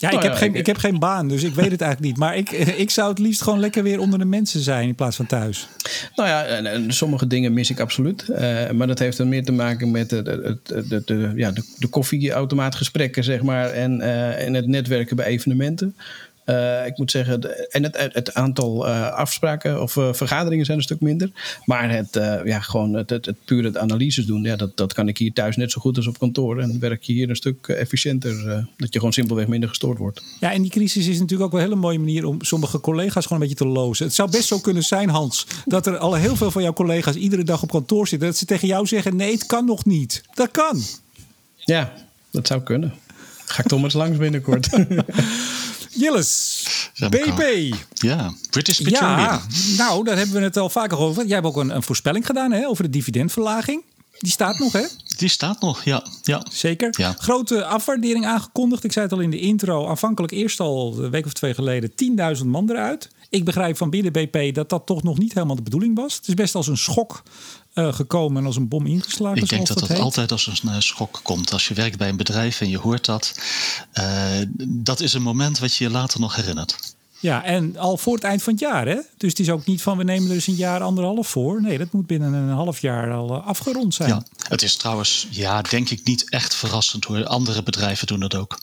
[0.00, 2.16] Ja, ik, heb geen, ik heb geen baan, dus ik weet het eigenlijk niet.
[2.16, 2.50] Maar ik,
[2.84, 5.68] ik zou het liefst gewoon lekker weer onder de mensen zijn in plaats van thuis.
[6.14, 8.26] Nou ja, en, en sommige dingen mis ik absoluut.
[8.28, 10.58] Uh, maar dat heeft dan meer te maken met de, de,
[10.88, 13.70] de, de, ja, de, de koffieautomaatgesprekken, zeg maar.
[13.70, 15.96] En, uh, en het netwerken bij evenementen.
[16.48, 20.84] Uh, ik moet zeggen, en het, het aantal uh, afspraken of uh, vergaderingen zijn een
[20.84, 21.30] stuk minder.
[21.64, 25.08] Maar het, ja, gewoon het, het, het puur het analyses doen, ja, dat, dat kan
[25.08, 26.58] ik hier thuis net zo goed als op kantoor.
[26.60, 30.22] En werk je hier een stuk efficiënter, dat je gewoon simpelweg minder gestoord wordt.
[30.40, 33.26] Ja, en die crisis is natuurlijk ook wel een hele mooie manier om sommige collega's
[33.26, 34.06] gewoon een beetje te lozen.
[34.06, 37.14] Het zou best zo kunnen zijn, Hans, dat er al heel veel van jouw collega's
[37.14, 38.28] iedere dag op kantoor zitten.
[38.28, 40.22] Dat ze tegen jou zeggen: nee, het kan nog niet.
[40.34, 40.82] Dat kan.
[41.56, 41.92] Ja,
[42.30, 42.94] dat zou kunnen.
[43.46, 44.68] Ga ik toch maar eens langs binnenkort.
[45.98, 46.64] Jilles,
[47.08, 47.74] BP.
[47.94, 49.18] Ja, British Petroleum.
[49.18, 49.42] Ja,
[49.76, 51.26] nou, daar hebben we het al vaker over.
[51.26, 53.82] Jij hebt ook een, een voorspelling gedaan hè, over de dividendverlaging.
[54.18, 54.82] Die staat nog, hè?
[55.16, 56.04] Die staat nog, ja.
[56.22, 56.46] ja.
[56.50, 56.94] Zeker.
[56.98, 57.14] Ja.
[57.18, 58.84] Grote afwaardering aangekondigd.
[58.84, 59.86] Ik zei het al in de intro.
[59.86, 61.90] Aanvankelijk eerst al een week of twee geleden
[62.40, 63.08] 10.000 man eruit.
[63.30, 66.16] Ik begrijp van binnen BP dat dat toch nog niet helemaal de bedoeling was.
[66.16, 67.22] Het is best als een schok
[67.78, 69.42] uh, gekomen en als een bom ingeslagen.
[69.42, 71.52] Ik denk dat dat, dat altijd als een uh, schok komt.
[71.52, 73.34] Als je werkt bij een bedrijf en je hoort dat.
[73.94, 74.04] Uh,
[74.68, 76.96] dat is een moment wat je je later nog herinnert.
[77.20, 78.98] Ja, en al voor het eind van het jaar, hè?
[79.16, 81.62] Dus het is ook niet van we nemen er eens een jaar, anderhalf voor.
[81.62, 84.08] Nee, dat moet binnen een half jaar al afgerond zijn.
[84.08, 87.26] Ja, het is trouwens, ja, denk ik niet echt verrassend hoor.
[87.26, 88.60] Andere bedrijven doen het ook.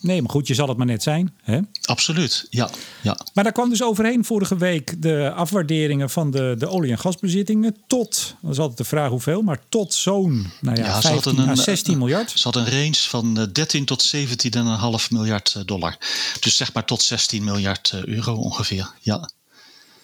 [0.00, 1.34] Nee, maar goed, je zal het maar net zijn.
[1.42, 1.60] Hè?
[1.84, 2.70] Absoluut, ja,
[3.02, 3.18] ja.
[3.34, 7.76] Maar daar kwam dus overheen vorige week de afwaarderingen van de, de olie- en gasbezittingen
[7.86, 11.48] tot, dat is altijd de vraag hoeveel, maar tot zo'n nou ja, ja 15 een,
[11.48, 12.30] à 16 miljard.
[12.30, 15.96] Ze had een range van 13 tot 17,5 miljard dollar.
[16.40, 19.30] Dus zeg maar tot 16 miljard euro ongeveer, ja.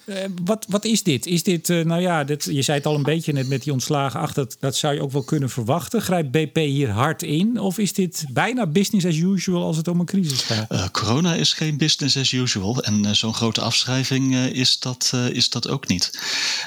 [0.07, 1.25] Uh, wat, wat is dit?
[1.25, 3.73] Is dit, uh, nou ja, dit, je zei het al een beetje net met die
[3.73, 4.19] ontslagen.
[4.19, 6.01] Ach, dat, dat zou je ook wel kunnen verwachten.
[6.01, 7.59] Grijpt BP hier hard in?
[7.59, 10.71] Of is dit bijna business as usual als het om een crisis gaat?
[10.71, 12.83] Uh, corona is geen business as usual.
[12.83, 16.19] En zo'n grote afschrijving is, dat, is dat ook niet.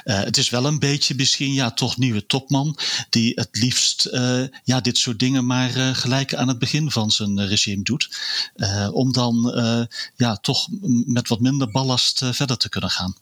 [0.05, 2.77] het is wel een beetje misschien, ja, toch nieuwe topman.
[3.11, 4.09] Die het liefst,
[4.65, 8.11] ja, dit soort dingen maar gelijk aan het begin van zijn regime doet.
[8.93, 9.55] om dan,
[10.17, 10.69] ja, toch
[11.07, 13.15] met wat minder ballast verder te kunnen gaan.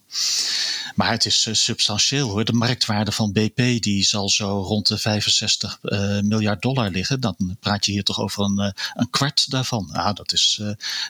[0.95, 2.45] Maar het is uh, substantieel hoor.
[2.45, 7.21] De marktwaarde van BP die zal zo rond de 65 uh, miljard dollar liggen.
[7.21, 9.91] Dan praat je hier toch over een, uh, een kwart daarvan.
[9.93, 10.63] Ja, dat is,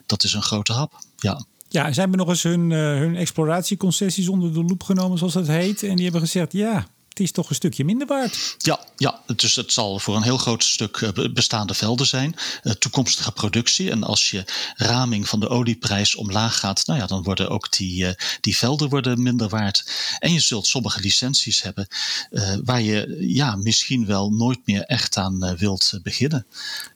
[0.07, 0.99] dat is een grote hap.
[1.17, 1.45] Ja.
[1.69, 5.83] Ja, ze hebben nog eens hun, hun exploratieconcessies onder de loep genomen, zoals dat heet.
[5.83, 6.87] En die hebben gezegd, ja,
[7.19, 8.57] het is toch een stukje minder waard.
[8.59, 12.35] Ja, ja, dus het zal voor een heel groot stuk eh, bestaande velden zijn.
[12.63, 13.91] Uh, toekomstige productie.
[13.91, 14.45] En als je
[14.77, 18.89] raming van de olieprijs omlaag gaat, nou ja, dan worden ook die, uh, die velden
[18.89, 19.91] worden minder waard.
[20.19, 21.89] En je zult sommige licenties hebben
[22.31, 26.47] uh, waar je ja, misschien wel nooit meer echt aan wilt beginnen.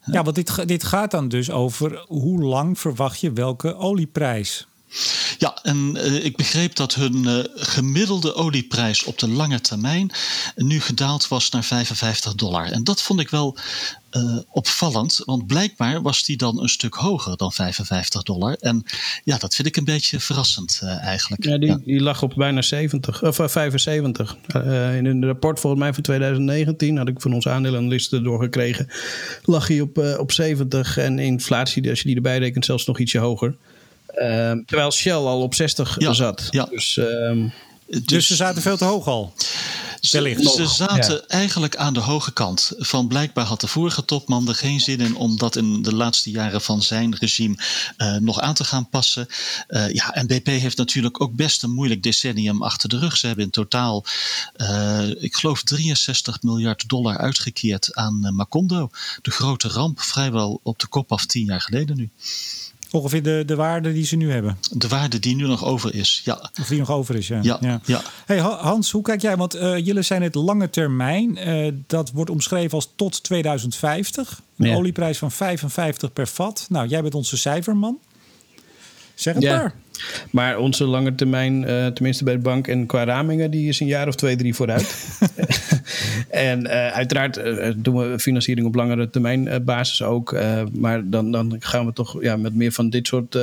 [0.05, 4.67] Ja, want dit, dit gaat dan dus over hoe lang verwacht je welke olieprijs?
[5.39, 10.11] Ja, en uh, ik begreep dat hun uh, gemiddelde olieprijs op de lange termijn
[10.57, 12.71] nu gedaald was naar 55 dollar.
[12.71, 13.57] En dat vond ik wel
[14.17, 18.57] uh, opvallend, want blijkbaar was die dan een stuk hoger dan 55 dollar.
[18.61, 18.85] En
[19.25, 21.45] ja, dat vind ik een beetje verrassend eigenlijk.
[21.45, 21.79] Ja die, ja.
[21.85, 24.37] die, lag op bijna 70, of 75.
[24.97, 28.89] in een rapport volgens mij van 2019 had ik van onze aandelenanalisten doorgekregen,
[29.45, 33.19] lag hij op, op 70 en inflatie, als je die erbij rekent, zelfs nog ietsje
[33.19, 33.57] hoger.
[34.15, 36.47] Uh, terwijl Shell al op 60 ja, zat.
[36.51, 36.65] Ja.
[36.65, 37.07] Dus, uh,
[37.87, 39.33] dus, dus, ze zaten veel te hoog al.
[40.03, 41.27] Ze, ze zaten ja.
[41.27, 42.73] eigenlijk aan de hoge kant.
[42.77, 46.31] Van blijkbaar had de vorige topman er geen zin in om dat in de laatste
[46.31, 47.57] jaren van zijn regime
[47.99, 49.27] uh, nog aan te gaan passen.
[49.69, 53.17] Uh, ja, en BP heeft natuurlijk ook best een moeilijk decennium achter de rug.
[53.17, 54.05] Ze hebben in totaal,
[54.57, 58.91] uh, ik geloof, 63 miljard dollar uitgekeerd aan Macondo.
[59.23, 62.11] De grote ramp, vrijwel op de kop af tien jaar geleden nu.
[62.93, 64.59] Ongeveer de, de waarde die ze nu hebben.
[64.71, 66.51] De waarde die nu nog over is, ja.
[66.61, 67.39] Of die nog over is, ja.
[67.43, 67.81] Ja, ja.
[67.85, 68.03] ja.
[68.27, 69.37] Hey Hans, hoe kijk jij?
[69.37, 71.49] Want uh, jullie zijn het lange termijn.
[71.49, 74.41] Uh, dat wordt omschreven als tot 2050.
[74.57, 74.75] Een ja.
[74.75, 76.67] olieprijs van 55 per vat.
[76.69, 77.99] Nou, jij bent onze cijferman.
[79.15, 79.57] Zeg het ja.
[79.57, 79.75] maar.
[80.31, 83.87] Maar onze lange termijn, uh, tenminste bij de bank en qua ramingen, die is een
[83.87, 85.07] jaar of twee, drie vooruit.
[86.33, 90.37] en uh, uiteraard uh, doen we financiering op langere termijn basis ook.
[90.73, 93.39] maar dan, dan gaan we toch ja, met meer van dit soort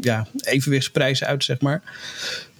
[0.00, 1.82] ja, evenwichtsprijzen uit, zeg maar.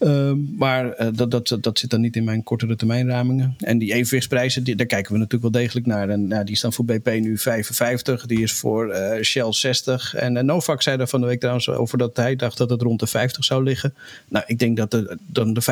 [0.01, 3.55] Uh, maar uh, dat, dat, dat zit dan niet in mijn kortere termijnramingen.
[3.59, 6.09] En die evenwichtsprijzen, die, daar kijken we natuurlijk wel degelijk naar.
[6.09, 10.15] En nou, die staan voor BP nu 55, die is voor uh, Shell 60.
[10.15, 13.01] En Novak zei daar van de week trouwens over dat hij dacht dat het rond
[13.01, 13.95] de 50 zou liggen.
[14.29, 15.65] Nou, ik denk dat de, dan de 50-60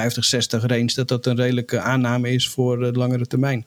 [0.67, 3.65] range dat dat een redelijke aanname is voor de langere termijn.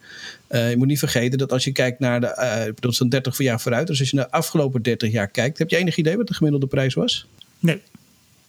[0.49, 3.61] je moet niet vergeten dat als je kijkt naar de, dat is dan 30 jaar
[3.61, 3.87] vooruit.
[3.87, 6.33] Dus als je naar de afgelopen 30 jaar kijkt, heb je enig idee wat de
[6.33, 7.27] gemiddelde prijs was?
[7.59, 7.81] Nee.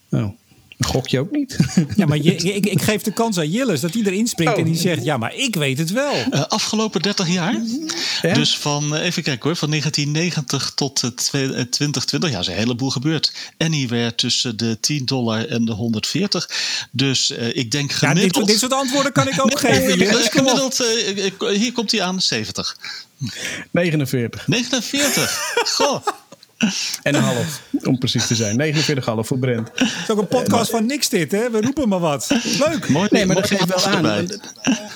[0.09, 0.29] Oh,
[0.79, 1.57] Gok je ook niet?
[1.95, 4.59] Ja, maar je, ik, ik, geef de kans aan Jillis dat hij erin springt oh.
[4.59, 6.13] en die zegt: Ja, maar ik weet het wel.
[6.31, 7.55] Uh, afgelopen 30 jaar.
[8.21, 8.33] Ja?
[8.33, 12.31] Dus van, uh, even kijken hoor, van 1990 tot uh, 2020.
[12.31, 13.33] Ja, is een heleboel gebeurd.
[13.57, 16.49] Anywhere tussen de 10 dollar en de 140.
[16.91, 18.33] Dus ik denk gemiddeld.
[18.33, 19.97] Ja, dit, dit, soort antwoorden kan ik ook geven.
[19.97, 20.83] Jillis, gemiddeld,
[21.53, 22.77] hier komt hij aan 70.
[23.71, 24.47] 49.
[24.47, 25.53] 49.
[25.65, 26.05] Goh.
[27.03, 28.73] En een half, om precies te zijn.
[28.75, 28.79] 49,5
[29.19, 29.69] voor Brent.
[29.73, 31.49] Het is ook een podcast van niks dit, hè?
[31.51, 32.29] We roepen maar wat.
[32.59, 32.89] Leuk.
[32.89, 34.05] Mooi, Nee, maar dat geeft wel aan.
[34.05, 34.37] erbij.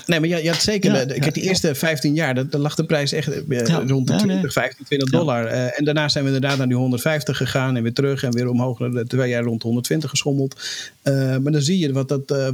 [0.06, 0.93] Nee, maar je, je had zeker.
[0.93, 3.67] Ja, de- ik heb die eerste 15 jaar, dat, dat lag de prijs echt eh,
[3.67, 4.51] Ja, rond de ja, 20, nee.
[4.51, 5.45] 15, 20 dollar.
[5.45, 8.49] Eh, en daarna zijn we inderdaad naar die 150 gegaan en weer terug en weer
[8.49, 10.56] omhoog naar de twee jaar rond de 120 geschommeld.
[11.01, 12.47] Eh, maar dan zie je wat dat, eh,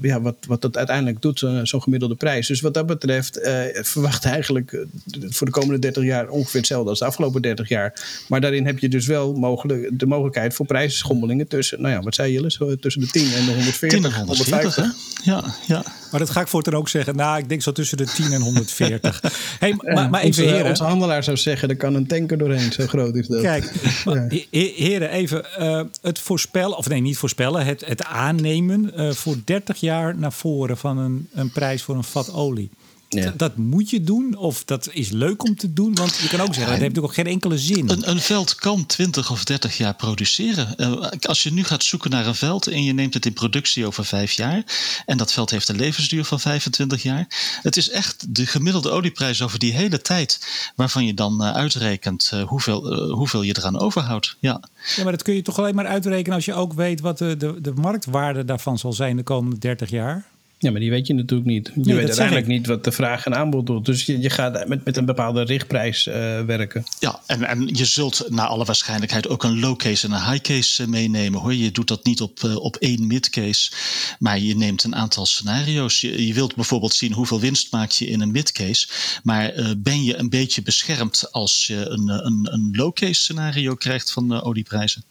[0.00, 2.46] ja, wat, wat dat uiteindelijk doet, zo'n zo'n gemiddelde prijs.
[2.46, 4.86] Dus wat dat betreft eh, verwacht eigenlijk
[5.28, 8.22] voor de komende 30 jaar ongeveer hetzelfde als de afgelopen 30 jaar.
[8.28, 12.14] Maar daarin heb je dus wel mogelijk, de mogelijkheid voor prijsschommelingen tussen, nou ja, wat
[12.14, 14.82] zei je, zo, tussen de 10 en de 140, 10 en 140, hè?
[15.22, 15.84] Ja, ja.
[16.10, 17.16] Maar dat ga ik voortaan ook zeggen.
[17.16, 19.20] Nou, ik denk zo tussen de 10 en 140.
[19.58, 20.70] hey, maar, maar even onze, heren.
[20.70, 23.40] onze handelaar zou zeggen, er kan een tanker doorheen, zo groot is dat.
[23.40, 23.72] Kijk,
[24.50, 29.36] he- heren, even eh, het voorspellen, of nee, niet voorspellen, het, het aannemen eh, voor
[29.44, 32.70] 30 jaar naar voren van een, een prijs voor een vat olie.
[33.14, 33.32] Ja.
[33.36, 36.54] Dat moet je doen, of dat is leuk om te doen, want je kan ook
[36.54, 37.90] zeggen, dat heeft natuurlijk ook geen enkele zin.
[37.90, 40.76] Een, een veld kan 20 of 30 jaar produceren.
[40.76, 43.86] Eh, als je nu gaat zoeken naar een veld en je neemt het in productie
[43.86, 44.64] over vijf jaar.
[45.06, 47.26] En dat veld heeft een levensduur van 25 jaar.
[47.62, 50.46] Het is echt de gemiddelde olieprijs over die hele tijd.
[50.76, 54.36] Waarvan je dan eh, uitrekent eh, hoeveel, hoeveel je eraan overhoudt.
[54.38, 54.60] Ja.
[54.96, 57.36] Ja, maar dat kun je toch alleen maar uitrekenen als je ook weet wat de,
[57.36, 60.30] de, de marktwaarde daarvan zal zijn de komende 30 jaar.
[60.62, 61.70] Ja, maar die weet je natuurlijk niet.
[61.74, 63.86] Je weet uiteindelijk niet wat de vraag en aanbod doet.
[63.86, 66.84] Dus je, je gaat met, met een bepaalde richtprijs eh, werken.
[66.98, 70.42] Ja, en, en je zult naar alle waarschijnlijkheid ook een low case en een high
[70.42, 71.54] case eh, meenemen hoor.
[71.54, 73.72] Je doet dat niet op, eh, op één mid case,
[74.18, 76.00] maar je neemt een aantal scenario's.
[76.00, 78.88] Je, je wilt bijvoorbeeld zien hoeveel winst maak je in een mid case,
[79.22, 84.12] maar ben je een beetje beschermd als je een, een, een low case scenario krijgt
[84.12, 85.04] van olieprijzen?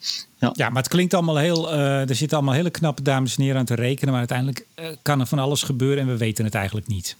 [0.53, 0.69] Ja.
[0.69, 1.71] Maar het klinkt allemaal heel.
[1.71, 4.09] eh, er zitten allemaal hele knappe dames en heren aan te rekenen.
[4.09, 7.15] Maar uiteindelijk eh, kan er van alles gebeuren en we weten het eigenlijk niet.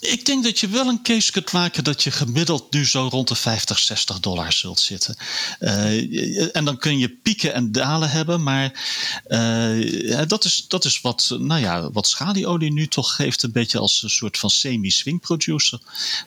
[0.00, 3.28] Ik denk dat je wel een case kunt maken dat je gemiddeld nu zo rond
[3.28, 5.16] de 50, 60 dollar zult zitten.
[5.58, 8.72] Eh, en dan kun je pieken en dalen hebben, maar
[9.24, 13.78] eh, dat, is, dat is wat, nou ja, wat schalieolie nu toch geeft, een beetje
[13.78, 15.78] als een soort van semi-swing producer.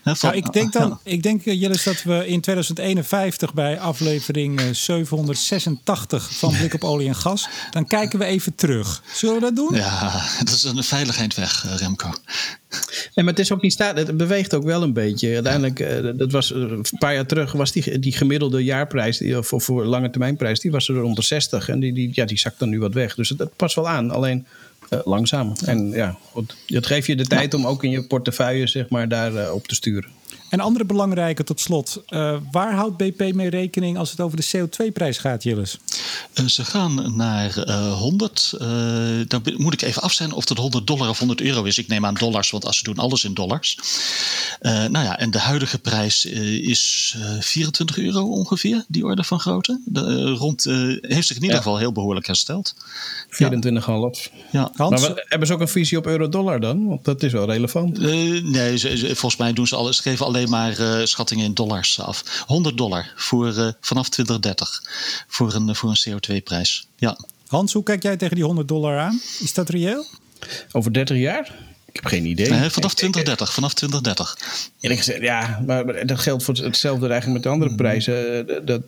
[0.04, 4.60] Van- Nou, ik denk dan, ik denk eh, Jillis dat we in 2051 bij aflevering
[4.60, 9.04] eh, 786 van Blik op Olie en Gas, dan kijken we even terug.
[9.14, 9.76] Zullen we dat doen?
[9.76, 12.10] Ja, dat is een veiligheid weg, Remco.
[13.16, 13.98] Nee, maar het is ook niet staat.
[13.98, 15.34] Het beweegt ook wel een beetje.
[15.34, 19.38] Uiteindelijk, eh, dat was eh, een paar jaar terug, was die, die gemiddelde jaarprijs die,
[19.38, 21.70] of voor, lange termijnprijs, die was er rond de 60.
[21.70, 23.16] En die, die, ja, die zakt dan nu wat weg.
[23.16, 24.12] Dus het past wel aan.
[24.12, 24.46] Alleen
[24.92, 25.54] eh, langzaam.
[25.66, 29.08] En ja, goed, het geeft je de tijd om ook in je portefeuille, zeg maar,
[29.08, 30.10] daar eh, op te sturen.
[30.52, 32.02] En andere belangrijke tot slot.
[32.08, 35.78] eh, waar houdt BP mee rekening als het over de CO2-prijs gaat, Jillis?
[36.34, 38.54] Eh, ze gaan naar eh 100.
[38.60, 38.68] eh,
[39.28, 41.78] dan moet ik even af zijn of het 100 dollar of 100 euro is.
[41.78, 43.78] Ik neem aan dollars, want als ze doen alles in dollars.
[44.60, 49.40] Eh, nou ja, en de huidige prijs is eh 24 euro ongeveer, die orde van
[49.40, 49.82] grootte.
[49.86, 51.64] De, rond, eh, heeft zich in ieder Ja.
[51.64, 52.76] geval heel behoorlijk hersteld.
[53.30, 54.30] 24,5.
[54.52, 54.72] Ja.
[54.74, 54.90] Hans?
[55.02, 56.88] Maar wat- hebben ze ook een visie op euro-dollar dan?
[56.88, 58.00] Want dat is wel relevant.
[58.00, 61.46] Eh, nee, ze, ze- volgens mij doen ze, alle, ze geven alleen maar eh, schattingen
[61.46, 62.44] in dollars af.
[62.48, 64.82] 100 dollar voor, eh, vanaf 2030
[65.28, 66.88] voor een, voor een CO2-prijs.
[66.98, 67.18] Ja.
[67.48, 69.22] Hans, hoe kijk jij tegen die 100 dollar aan?
[69.40, 70.06] Is dat reëel?
[70.72, 71.56] Over 30 jaar?
[71.86, 72.50] Ik heb geen idee.
[72.50, 73.54] Nee, vanaf Ik- ik- 2030.
[73.54, 74.38] Vanaf 2030.
[74.80, 78.40] Eerlijk gezegd, ja, maar maar dat geldt voor hetzelfde eigenlijk met de andere prijzen.
[78.40, 78.82] Eh, Dat, dat,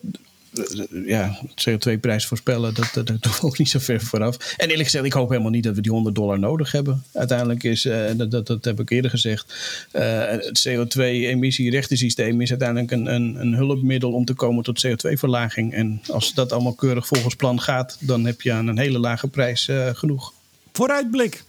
[1.05, 1.39] ja,
[1.69, 4.53] CO2-prijs voorspellen, dat, dat, dat ook niet zo ver vooraf.
[4.57, 7.03] En eerlijk gezegd, ik hoop helemaal niet dat we die 100 dollar nodig hebben.
[7.13, 9.53] Uiteindelijk is, eh, dat, dat, dat heb ik eerder gezegd,
[9.91, 15.73] eh, het CO2-emissierechtensysteem is uiteindelijk een, een, een hulpmiddel om te komen tot CO2-verlaging.
[15.73, 19.27] En als dat allemaal keurig volgens plan gaat, dan heb je aan een hele lage
[19.27, 20.33] prijs eh, genoeg.
[20.71, 21.43] Vooruitblik.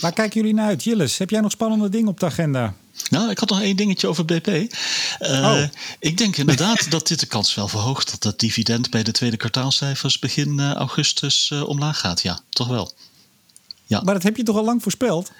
[0.00, 0.84] Waar kijken jullie naar uit?
[0.84, 2.74] Jillis, heb jij nog spannende dingen op de agenda?
[3.10, 4.48] Nou, ik had nog één dingetje over BP.
[4.48, 5.62] Eh, Oh.
[5.98, 9.36] Ik denk inderdaad dat dit de kans wel verhoogt dat het dividend bij de tweede
[9.36, 12.22] kwartaalcijfers begin eh, augustus eh, omlaag gaat.
[12.22, 12.92] Ja, toch wel.
[14.02, 15.32] Maar dat heb je toch al lang voorspeld?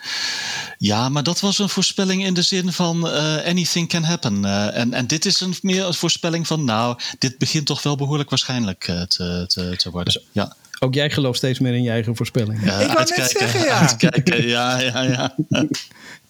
[0.79, 4.45] Ja, maar dat was een voorspelling in de zin van eh, anything can happen.
[4.45, 7.97] Eh, en, en dit is een, meer een voorspelling van, nou, dit begint toch wel
[7.97, 10.23] behoorlijk waarschijnlijk te, te, te worden.
[10.33, 10.57] Ja.
[10.79, 12.65] Ook jij gelooft steeds meer in je eigen voorspellingen.
[12.65, 13.79] Ja, Ik wou net uitkijken, zeggen, ja.
[13.79, 15.35] uitkijken, ja, ja, ja.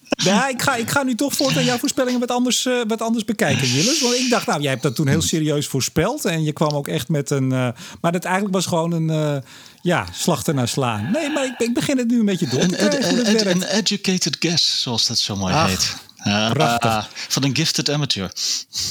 [0.08, 3.24] Ja, ik ga, ik ga nu toch voortaan jouw voorspellingen wat anders, eh, wat anders
[3.24, 4.00] bekijken, Jillis.
[4.00, 6.24] Want ik dacht, nou, jij hebt dat toen heel serieus voorspeld.
[6.24, 7.52] En je kwam ook echt met een...
[7.52, 7.68] eh,
[8.00, 9.10] maar dat eigenlijk was gewoon een...
[9.10, 9.36] eh,
[9.82, 11.10] ja, slachten naar slaan.
[11.12, 13.62] Nee, maar ik, ik begin het nu een beetje door te Een, krijgen.
[13.76, 15.68] educated guess, zoals dat zo mooi Ach.
[15.68, 15.96] heet.
[16.24, 17.08] Ah, Prachtig.
[17.28, 18.32] van een gifted amateur.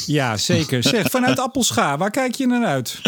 [0.05, 0.83] Ja, zeker.
[0.83, 2.99] Zeg, vanuit Appelscha, waar kijk je naar uit?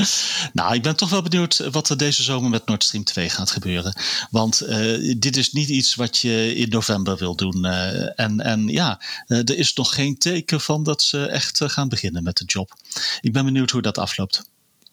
[0.54, 3.52] Nou, ik ben toch wel benieuwd wat er deze zomer met Nord Stream 2 gaat
[3.52, 3.96] gebeuren.
[4.30, 7.66] Want eh, dit is niet iets wat je in november wil doen.
[7.66, 11.90] eh, en, en ja, eh, er is nog geen teken van dat ze echt gaan
[11.90, 12.76] beginnen met de job.
[13.22, 14.44] Ik ben benieuwd hoe dat afloopt.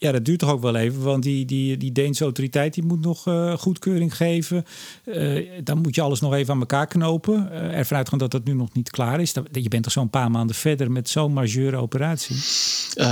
[0.02, 3.00] Ja, dat duurt toch ook wel even, want die, die, die Deense autoriteit die moet
[3.00, 4.64] nog eh, goedkeuring geven.
[5.04, 7.48] Eh, dan moet je alles nog even aan elkaar knopen.
[7.52, 9.32] Uh, ervan uitgaan dat dat nu nog niet klaar is.
[9.32, 12.36] Dat- Je bent toch zo'n paar maanden verder met zo'n majeure operatie?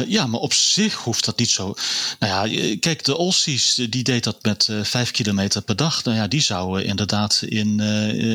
[0.07, 1.75] Ja, maar op zich hoeft dat niet zo.
[2.19, 6.05] Nou ja, kijk, de Olsies die deed dat met 5 kilometer per dag.
[6.05, 7.81] Nou ja, die zouden inderdaad in,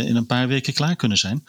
[0.06, 1.44] in een paar weken klaar kunnen zijn.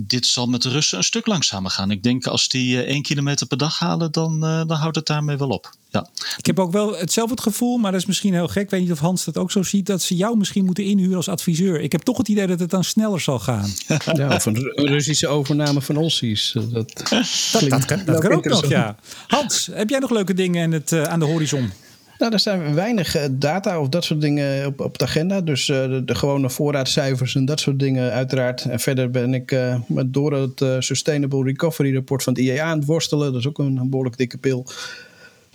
[0.00, 1.90] Dit zal met de Russen een stuk langzamer gaan.
[1.90, 5.48] Ik denk als die 1 kilometer per dag halen, dan, dan houdt het daarmee wel
[5.48, 5.74] op.
[5.96, 6.06] Ja.
[6.36, 8.62] Ik heb ook wel hetzelfde het gevoel, maar dat is misschien heel gek.
[8.62, 11.16] Ik weet niet of Hans dat ook zo ziet, dat ze jou misschien moeten inhuren
[11.16, 11.80] als adviseur.
[11.80, 13.70] Ik heb toch het idee dat het dan sneller zal gaan.
[14.16, 16.52] Ja, of een Ru- een Russische overname van Ossies.
[16.54, 16.92] Dat, Dat,
[17.52, 18.96] klinkt dat, kan, dat wel kan ook nog, ja.
[19.26, 21.70] Hans, heb jij nog leuke dingen in het, eh, aan de horizon?
[22.18, 25.40] Nou, er zijn weinig eh, data of dat soort dingen op, op de agenda.
[25.40, 28.64] Dus eh, de, de gewone voorraadcijfers en dat soort dingen uiteraard.
[28.64, 32.64] En verder ben ik eh, met door het eh, Sustainable Recovery Report van het IEA
[32.64, 33.32] aan het worstelen.
[33.32, 34.66] Dat is ook een, een behoorlijk dikke pil.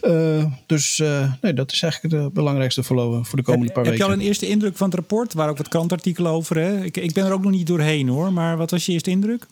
[0.02, 3.84] Eh, dus eh, nee, dat is eigenlijk het belangrijkste voor, voor de komende Heb, paar
[3.86, 4.16] heb je weken.
[4.16, 5.34] al een eerste indruk van het rapport?
[5.34, 6.58] Waar ook wat krantartikelen over.
[6.58, 6.84] Hè?
[6.84, 8.34] Ik, ik ben er ook nog niet doorheen hoor.
[8.34, 9.46] Maar wat was je eerste indruk?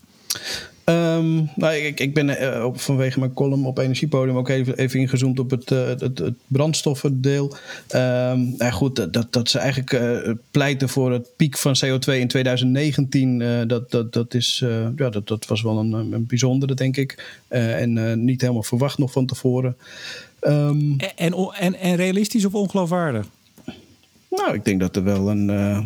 [0.83, 4.99] Ehm, nou, ik, ik ben eh, op, vanwege mijn column op Energiepodium ook even, even
[4.99, 7.55] ingezoomd op het, eh, het, het brandstoffendeel.
[7.87, 12.27] Ehm nou goed, dat, dat, ze eigenlijk eh, pleiten voor het piek van CO2 in
[12.27, 13.41] 2019.
[13.41, 16.97] eh, dat, dat, dat, is, eh, ja, dat, dat was wel een, een bijzondere, denk
[16.97, 17.39] ik.
[17.47, 19.75] Eh, en eh, niet helemaal verwacht nog van tevoren.
[20.39, 23.25] Ehm, En, en, realistisch of ongeloofwaardig?
[24.29, 25.49] nou, ik denk dat er wel een.
[25.49, 25.85] eh,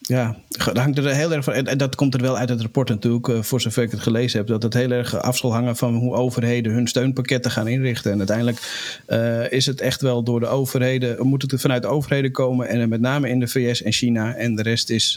[0.00, 1.52] ja, dat hangt er heel erg van.
[1.52, 4.38] En dat komt er wel uit het rapport natuurlijk, eh, voor zover ik het gelezen
[4.38, 4.48] heb.
[4.48, 8.12] Dat het heel erg af zal hangen van hoe overheden hun steunpakketten gaan inrichten.
[8.12, 8.58] En uiteindelijk
[9.06, 12.68] eh, is het echt wel door de overheden, moet het vanuit de overheden komen.
[12.68, 14.34] En met name in de VS en China.
[14.34, 15.14] En de rest is,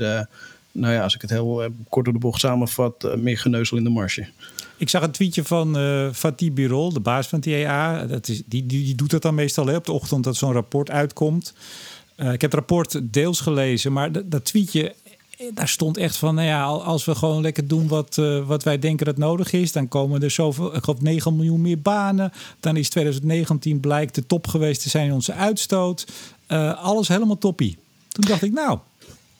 [0.71, 3.89] nou ja, als ik het heel kort door de bocht samenvat, meer geneuzel in de
[3.89, 4.27] marge.
[4.81, 8.05] Ik zag een tweetje van eh Fatih Birol, de baas van IEA.
[8.05, 10.53] Dat is, die, die, die doet dat dan meestal hè, op de ochtend dat zo'n
[10.53, 11.53] rapport uitkomt.
[12.15, 14.95] Eh, ik heb het rapport deels gelezen, maar dat, tweetje,
[15.37, 16.35] eh, daar stond echt van...
[16.35, 18.15] Nou ja, al- als we gewoon lekker doen wat,
[18.45, 19.71] wat wij denken dat nodig is...
[19.71, 22.31] dan komen er zoveel, ik geloof 9 miljoen meer banen.
[22.59, 26.07] Dan is 2019 blijkt de top geweest te zijn in onze uitstoot.
[26.77, 27.77] Alles helemaal toppie.
[28.07, 28.79] Toen dacht ik, nou,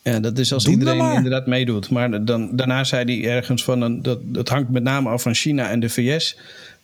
[0.02, 1.90] Ja, dat is als Doe iedereen inderdaad meedoet.
[1.90, 5.34] Maar dan, daarna zei hij ergens van een, dat het hangt met name af van
[5.34, 6.36] China en de VS.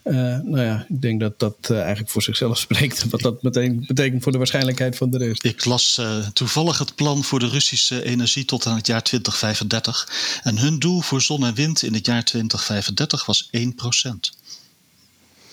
[0.03, 3.09] Eh, nou ja, ik denk dat dat eh, eigenlijk voor zichzelf spreekt.
[3.11, 5.45] Wat dat meteen betekent voor de waarschijnlijk van de rest.
[5.45, 10.41] Ik las eh, toevallig het plan voor de Russische energie tot aan het jaar 2035.
[10.43, 13.61] En hun doel voor zon en wind in het jaar 2035 was 1%.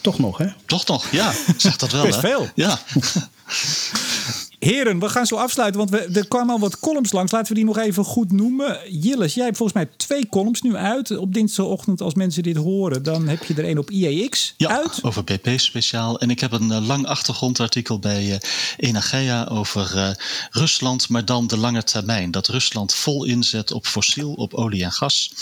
[0.02, 0.48] Toch nog, hè?
[0.66, 1.12] Toch nog?
[1.12, 2.04] Ja, zegt dat wel.
[2.06, 2.28] Best hè?
[2.28, 2.50] veel.
[2.56, 2.80] Ja.
[4.60, 7.32] Heren, we gaan zo afsluiten, want we, er kwamen al wat columns langs.
[7.32, 8.80] Laten we die nog even goed noemen.
[8.90, 11.18] Jilles, jij hebt volgens mij twee columns nu uit.
[11.18, 15.00] Op dinsdagochtend, als mensen dit horen, dan heb je er een op IEX Ja, uit.
[15.04, 16.20] over BP speciaal.
[16.20, 18.42] En ik heb een eh, lang achtergrondartikel bij
[18.78, 20.10] Energia over eh,
[20.50, 22.32] Rusland, maar dan de lange termijn.
[22.32, 25.34] Dat Rusland vol inzet op fossiel, op olie en gas.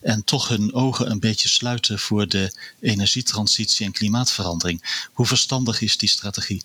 [0.00, 5.06] En toch hun ogen een beetje sluiten voor de energietransitie en klimaatverandering.
[5.12, 6.62] Hoe verstandig is die strategie?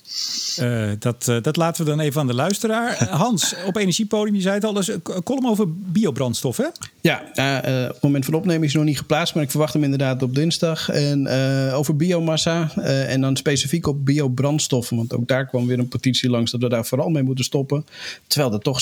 [1.00, 3.08] Dat, dat laten we dan even aan de luisteraar.
[3.10, 6.66] Hans, op Energiepodium, je zei het al, dat is een column over biobrandstof, hè?
[7.02, 9.84] Ja, eh, op het moment van opnemen is nog niet geplaatst, maar ik verwacht hem
[9.84, 10.90] inderdaad op dinsdag.
[10.90, 15.80] En eh, over biomassa eh, en dan specifiek op biobrandstoffen, want ook daar kwam weer
[15.80, 17.86] een petitie langs dat we daar vooral mee moeten stoppen.
[18.28, 18.82] Terwijl er toch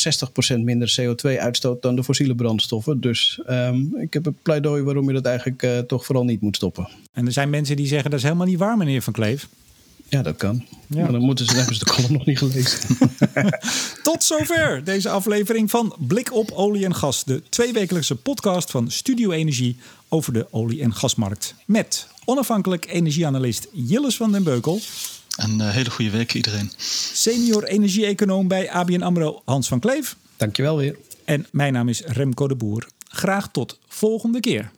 [0.56, 3.02] 60% minder CO2 uitstoot dan de fossiele brandstoffen.
[3.02, 6.88] Dus ehm, ik heb een pleidooi waarom je dat eigenlijk toch vooral niet moet stoppen.
[7.14, 9.48] En er zijn mensen die zeggen dat is helemaal niet waar, meneer Van Kleef.
[10.10, 10.66] Ja, dat kan.
[10.88, 11.02] Ja.
[11.02, 12.80] Maar dan moeten ze, dan hebben ze de column nog niet gelezen.
[14.04, 17.24] Tot zover deze aflevering van Blik op Olie en Gas.
[17.24, 19.78] De tweewekelijkse podcast van Studio Energie
[20.10, 21.56] over de olie- en gasmarkt.
[21.66, 24.80] Met onafhankelijk energieanalist Jilles van den Beukel.
[25.36, 26.72] Een eh, hele goede week iedereen.
[27.14, 30.16] Senior energie-econoom bij ABN AMRO Hans van Kleef.
[30.38, 30.98] Dankjewel weer.
[31.26, 32.88] En mijn naam is Remco de Boer.
[33.10, 34.72] Graag tot volgende keer.